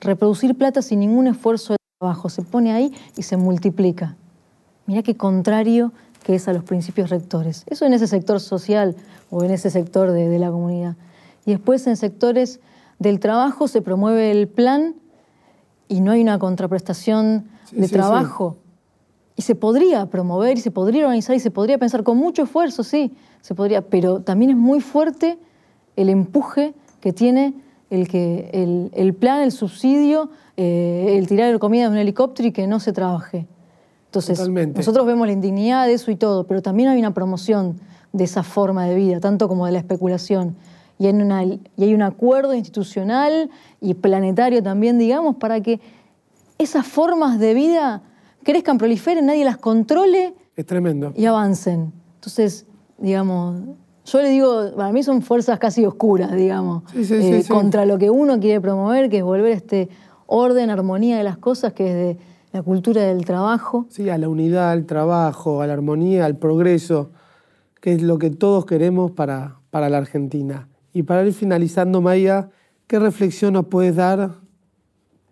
Reproducir 0.00 0.56
plata 0.56 0.80
sin 0.80 1.00
ningún 1.00 1.26
esfuerzo 1.26 1.74
de 1.74 1.78
trabajo, 1.98 2.28
se 2.30 2.42
pone 2.42 2.72
ahí 2.72 2.94
y 3.16 3.22
se 3.24 3.36
multiplica. 3.36 4.16
Mirá 4.86 5.02
qué 5.02 5.16
contrario 5.16 5.92
que 6.22 6.34
es 6.34 6.48
a 6.48 6.54
los 6.54 6.64
principios 6.64 7.10
rectores. 7.10 7.64
Eso 7.68 7.84
en 7.84 7.92
ese 7.92 8.06
sector 8.06 8.40
social 8.40 8.96
o 9.30 9.44
en 9.44 9.50
ese 9.50 9.68
sector 9.68 10.12
de 10.12 10.38
la 10.38 10.50
comunidad. 10.50 10.96
Y 11.44 11.50
después 11.50 11.86
en 11.86 11.96
sectores 11.96 12.60
del 12.98 13.20
trabajo 13.20 13.68
se 13.68 13.82
promueve 13.82 14.30
el 14.30 14.48
plan 14.48 14.94
y 15.88 16.00
no 16.00 16.12
hay 16.12 16.22
una 16.22 16.38
contraprestación 16.38 17.46
de 17.72 17.88
trabajo. 17.88 18.56
Y 19.36 19.42
se 19.42 19.54
podría 19.54 20.06
promover 20.06 20.56
y 20.58 20.60
se 20.60 20.70
podría 20.70 21.04
organizar 21.04 21.34
y 21.34 21.40
se 21.40 21.50
podría 21.50 21.78
pensar 21.78 22.04
con 22.04 22.16
mucho 22.16 22.44
esfuerzo, 22.44 22.84
sí, 22.84 23.12
se 23.40 23.54
podría, 23.54 23.82
pero 23.82 24.20
también 24.20 24.52
es 24.52 24.56
muy 24.56 24.80
fuerte 24.80 25.38
el 25.96 26.08
empuje 26.08 26.74
que 27.00 27.12
tiene 27.12 27.54
el, 27.90 28.08
que, 28.08 28.90
el, 28.92 29.14
plan, 29.14 29.42
el 29.42 29.52
subsidio, 29.52 30.30
eh, 30.56 31.16
el 31.18 31.26
tirar 31.26 31.58
comida 31.58 31.84
de 31.84 31.88
un 31.90 31.96
helicóptero 31.96 32.48
y 32.48 32.52
que 32.52 32.66
no 32.66 32.80
se 32.80 32.92
trabaje. 32.92 33.46
Entonces, 34.06 34.48
nosotros 34.48 35.06
vemos 35.06 35.26
la 35.26 35.32
indignidad 35.32 35.86
de 35.86 35.94
eso 35.94 36.10
y 36.12 36.16
todo, 36.16 36.46
pero 36.46 36.62
también 36.62 36.88
hay 36.88 36.98
una 36.98 37.12
promoción 37.12 37.80
de 38.12 38.24
esa 38.24 38.44
forma 38.44 38.86
de 38.86 38.94
vida, 38.94 39.18
tanto 39.18 39.48
como 39.48 39.66
de 39.66 39.72
la 39.72 39.78
especulación 39.78 40.54
y 41.04 41.06
hay, 41.06 41.14
una, 41.14 41.44
y 41.44 41.60
hay 41.78 41.94
un 41.94 42.02
acuerdo 42.02 42.54
institucional 42.54 43.50
y 43.80 43.94
planetario 43.94 44.62
también, 44.62 44.98
digamos, 44.98 45.36
para 45.36 45.60
que 45.60 45.80
esas 46.58 46.86
formas 46.86 47.38
de 47.38 47.52
vida 47.52 48.02
crezcan, 48.42 48.78
proliferen, 48.78 49.26
nadie 49.26 49.44
las 49.44 49.58
controle. 49.58 50.34
Es 50.56 50.64
tremendo. 50.64 51.12
Y 51.14 51.26
avancen. 51.26 51.92
Entonces, 52.14 52.66
digamos, 52.96 53.60
yo 54.06 54.22
le 54.22 54.30
digo, 54.30 54.74
para 54.76 54.92
mí 54.92 55.02
son 55.02 55.20
fuerzas 55.20 55.58
casi 55.58 55.84
oscuras, 55.84 56.32
digamos, 56.32 56.84
eh, 56.94 57.44
contra 57.48 57.84
lo 57.84 57.98
que 57.98 58.08
uno 58.08 58.40
quiere 58.40 58.60
promover, 58.60 59.10
que 59.10 59.18
es 59.18 59.24
volver 59.24 59.52
a 59.52 59.56
este 59.56 59.90
orden, 60.26 60.70
armonía 60.70 61.18
de 61.18 61.24
las 61.24 61.36
cosas, 61.36 61.74
que 61.74 61.88
es 61.88 61.94
de 61.94 62.18
la 62.52 62.62
cultura 62.62 63.02
del 63.02 63.26
trabajo. 63.26 63.86
Sí, 63.90 64.08
a 64.08 64.16
la 64.16 64.28
unidad, 64.28 64.70
al 64.70 64.86
trabajo, 64.86 65.60
a 65.60 65.66
la 65.66 65.74
armonía, 65.74 66.24
al 66.24 66.36
progreso, 66.36 67.10
que 67.82 67.92
es 67.92 68.02
lo 68.02 68.18
que 68.18 68.30
todos 68.30 68.64
queremos 68.64 69.10
para, 69.10 69.56
para 69.70 69.90
la 69.90 69.98
Argentina. 69.98 70.68
Y 70.94 71.02
para 71.02 71.26
ir 71.26 71.34
finalizando, 71.34 72.00
Maya, 72.00 72.50
¿qué 72.86 73.00
reflexión 73.00 73.54
nos 73.54 73.66
puedes 73.66 73.96
dar 73.96 74.36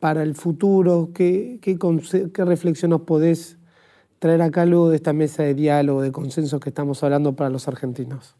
para 0.00 0.24
el 0.24 0.34
futuro? 0.34 1.10
¿Qué, 1.14 1.60
qué, 1.62 2.44
reflexión 2.44 2.90
nos 2.90 3.02
podés 3.02 3.58
traer 4.18 4.42
acá 4.42 4.66
luego 4.66 4.90
de 4.90 4.96
esta 4.96 5.12
mesa 5.12 5.44
de 5.44 5.54
diálogo, 5.54 6.02
de 6.02 6.10
consenso 6.10 6.58
que 6.58 6.70
estamos 6.70 7.04
hablando 7.04 7.36
para 7.36 7.48
los 7.48 7.68
argentinos? 7.68 8.34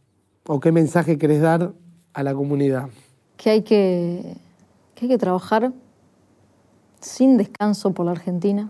¿O 0.48 0.58
qué 0.58 0.72
mensaje 0.72 1.16
querés 1.16 1.40
dar 1.40 1.72
a 2.12 2.22
la 2.24 2.34
comunidad? 2.34 2.88
Que 3.36 3.50
hay 3.50 3.62
que, 3.62 4.34
que, 4.96 5.04
hay 5.04 5.08
que 5.08 5.18
trabajar 5.18 5.72
sin 7.00 7.36
descanso 7.36 7.94
por 7.94 8.06
la 8.06 8.12
Argentina, 8.12 8.68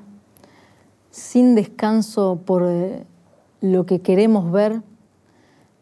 sin 1.11 1.55
descanso 1.55 2.43
por 2.45 2.65
eh, 2.67 3.07
lo 3.63 3.87
que 3.87 4.03
queremos 4.03 4.53
ver, 4.53 4.83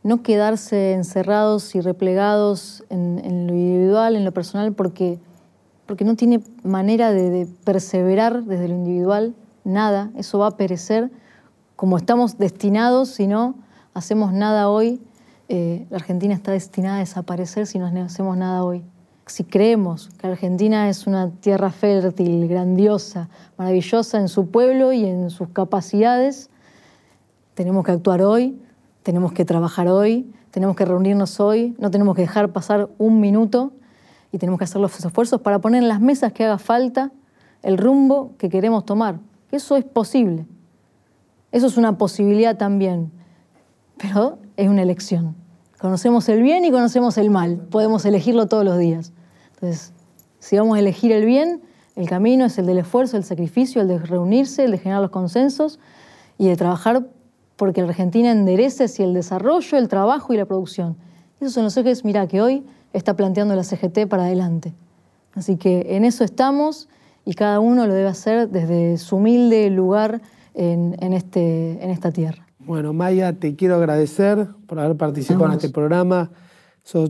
no 0.02 0.22
quedarse 0.22 0.92
encerrados 0.92 1.74
y 1.74 1.80
replegados 1.80 2.84
en, 2.88 3.46
lo 3.46 3.54
individual, 3.54 4.16
en 4.16 4.24
lo 4.24 4.32
personal, 4.32 4.72
porque, 4.72 5.18
porque 5.86 6.04
no 6.04 6.16
tiene 6.16 6.40
manera 6.62 7.12
de, 7.12 7.46
perseverar 7.64 8.44
desde 8.44 8.68
lo 8.68 8.74
individual, 8.74 9.34
nada, 9.64 10.10
eso 10.16 10.38
va 10.38 10.48
a 10.48 10.56
perecer 10.56 11.10
como 11.76 11.96
estamos 11.96 12.38
destinados, 12.38 13.08
si 13.08 13.26
no 13.26 13.54
hacemos 13.94 14.32
nada 14.32 14.68
hoy, 14.68 15.00
eh, 15.48 15.86
la 15.90 15.96
Argentina 15.96 16.34
está 16.34 16.52
destinada 16.52 16.96
a 16.96 17.00
desaparecer 17.00 17.66
si 17.66 17.78
no 17.78 17.86
hacemos 17.86 18.36
nada 18.36 18.64
hoy. 18.64 18.84
Si 19.26 19.44
creemos 19.44 20.10
que 20.18 20.26
Argentina 20.26 20.88
es 20.88 21.06
una 21.06 21.30
tierra 21.30 21.70
fértil, 21.70 22.48
grandiosa, 22.48 23.28
maravillosa 23.56 24.18
en 24.18 24.28
su 24.28 24.50
pueblo 24.50 24.92
y 24.92 25.06
en 25.06 25.30
sus 25.30 25.48
capacidades, 25.48 26.50
tenemos 27.54 27.84
que 27.84 27.92
actuar 27.92 28.22
hoy 28.22 28.60
tenemos 29.02 29.32
que 29.32 29.44
trabajar 29.44 29.88
hoy, 29.88 30.30
tenemos 30.50 30.76
que 30.76 30.84
reunirnos 30.84 31.40
hoy, 31.40 31.74
no 31.78 31.90
tenemos 31.90 32.14
que 32.14 32.22
dejar 32.22 32.52
pasar 32.52 32.88
un 32.98 33.20
minuto 33.20 33.72
y 34.32 34.38
tenemos 34.38 34.58
que 34.58 34.64
hacer 34.64 34.80
los 34.80 34.98
esfuerzos 35.04 35.40
para 35.40 35.58
poner 35.58 35.82
en 35.82 35.88
las 35.88 36.00
mesas 36.00 36.32
que 36.32 36.44
haga 36.44 36.58
falta 36.58 37.12
el 37.62 37.78
rumbo 37.78 38.32
que 38.38 38.48
queremos 38.48 38.84
tomar. 38.84 39.18
Eso 39.50 39.76
es 39.76 39.84
posible. 39.84 40.46
Eso 41.52 41.66
es 41.66 41.76
una 41.76 41.98
posibilidad 41.98 42.56
también, 42.56 43.10
pero 43.98 44.38
es 44.56 44.68
una 44.68 44.82
elección. 44.82 45.34
Conocemos 45.80 46.28
el 46.28 46.42
bien 46.42 46.64
y 46.64 46.70
conocemos 46.70 47.18
el 47.18 47.30
mal. 47.30 47.56
Podemos 47.56 48.04
elegirlo 48.04 48.46
todos 48.46 48.64
los 48.64 48.78
días. 48.78 49.12
Entonces, 49.54 49.92
si 50.38 50.56
vamos 50.56 50.76
a 50.76 50.80
elegir 50.80 51.10
el 51.10 51.24
bien, 51.24 51.62
el 51.96 52.08
camino 52.08 52.44
es 52.44 52.56
el 52.58 52.66
del 52.66 52.78
esfuerzo, 52.78 53.16
el 53.16 53.24
sacrificio, 53.24 53.82
el 53.82 53.88
de 53.88 53.98
reunirse, 53.98 54.64
el 54.64 54.70
de 54.70 54.78
generar 54.78 55.02
los 55.02 55.10
consensos 55.10 55.80
y 56.38 56.48
de 56.48 56.56
trabajar 56.56 57.06
porque 57.60 57.82
la 57.82 57.88
Argentina 57.88 58.32
enderece 58.32 58.84
hacia 58.84 59.04
el 59.04 59.12
desarrollo, 59.12 59.76
el 59.76 59.86
trabajo 59.88 60.32
y 60.32 60.38
la 60.38 60.46
producción. 60.46 60.96
Esos 61.40 61.52
son 61.52 61.64
los 61.64 61.76
ejes, 61.76 62.06
mira, 62.06 62.26
que 62.26 62.40
hoy 62.40 62.64
está 62.94 63.16
planteando 63.16 63.54
la 63.54 63.64
CGT 63.64 64.06
para 64.08 64.24
adelante. 64.24 64.72
Así 65.34 65.58
que 65.58 65.94
en 65.94 66.06
eso 66.06 66.24
estamos 66.24 66.88
y 67.26 67.34
cada 67.34 67.60
uno 67.60 67.86
lo 67.86 67.92
debe 67.92 68.08
hacer 68.08 68.48
desde 68.48 68.96
su 68.96 69.16
humilde 69.16 69.68
lugar 69.68 70.22
en, 70.54 70.94
este, 71.12 71.84
en 71.84 71.90
esta 71.90 72.10
tierra. 72.10 72.46
Bueno, 72.60 72.94
Maya, 72.94 73.34
te 73.34 73.54
quiero 73.56 73.74
agradecer 73.74 74.48
por 74.66 74.80
haber 74.80 74.96
participado 74.96 75.44
en 75.48 75.52
este 75.52 75.68
programa. 75.68 76.30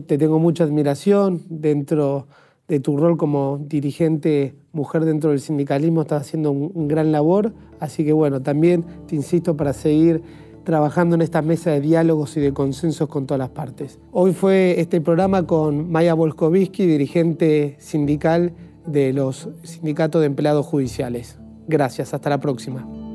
te 0.05 0.17
tengo 0.17 0.37
mucha 0.37 0.65
admiración 0.65 1.43
dentro 1.47 2.27
de 2.67 2.81
tu 2.81 2.97
rol 2.97 3.15
como 3.15 3.57
dirigente 3.57 4.55
mujer 4.73 5.05
dentro 5.05 5.31
del 5.31 5.39
sindicalismo, 5.39 6.01
estás 6.01 6.21
haciendo 6.21 6.51
un, 6.51 6.87
gran 6.87 7.11
labor, 7.11 7.53
así 7.79 8.05
que 8.05 8.13
bueno, 8.13 8.41
también 8.41 8.85
te 9.07 9.15
insisto 9.15 9.57
para 9.57 9.73
seguir 9.73 10.23
trabajando 10.63 11.15
en 11.15 11.21
esta 11.21 11.41
mesa 11.41 11.71
de 11.71 11.81
diálogos 11.81 12.37
y 12.37 12.39
de 12.39 12.53
consensos 12.53 13.09
con 13.09 13.25
todas 13.25 13.39
las 13.39 13.49
partes. 13.49 13.99
Hoy 14.11 14.33
fue 14.33 14.79
este 14.79 15.01
programa 15.01 15.45
con 15.45 15.91
Maya 15.91 16.13
Volkovitsky, 16.13 16.85
dirigente 16.85 17.75
sindical 17.79 18.53
de 18.85 19.13
los 19.13 19.49
sindicatos 19.63 20.21
de 20.21 20.27
empleados 20.27 20.65
judiciales. 20.65 21.39
Gracias, 21.67 22.13
hasta 22.13 22.29
la 22.29 22.39
próxima. 22.39 23.10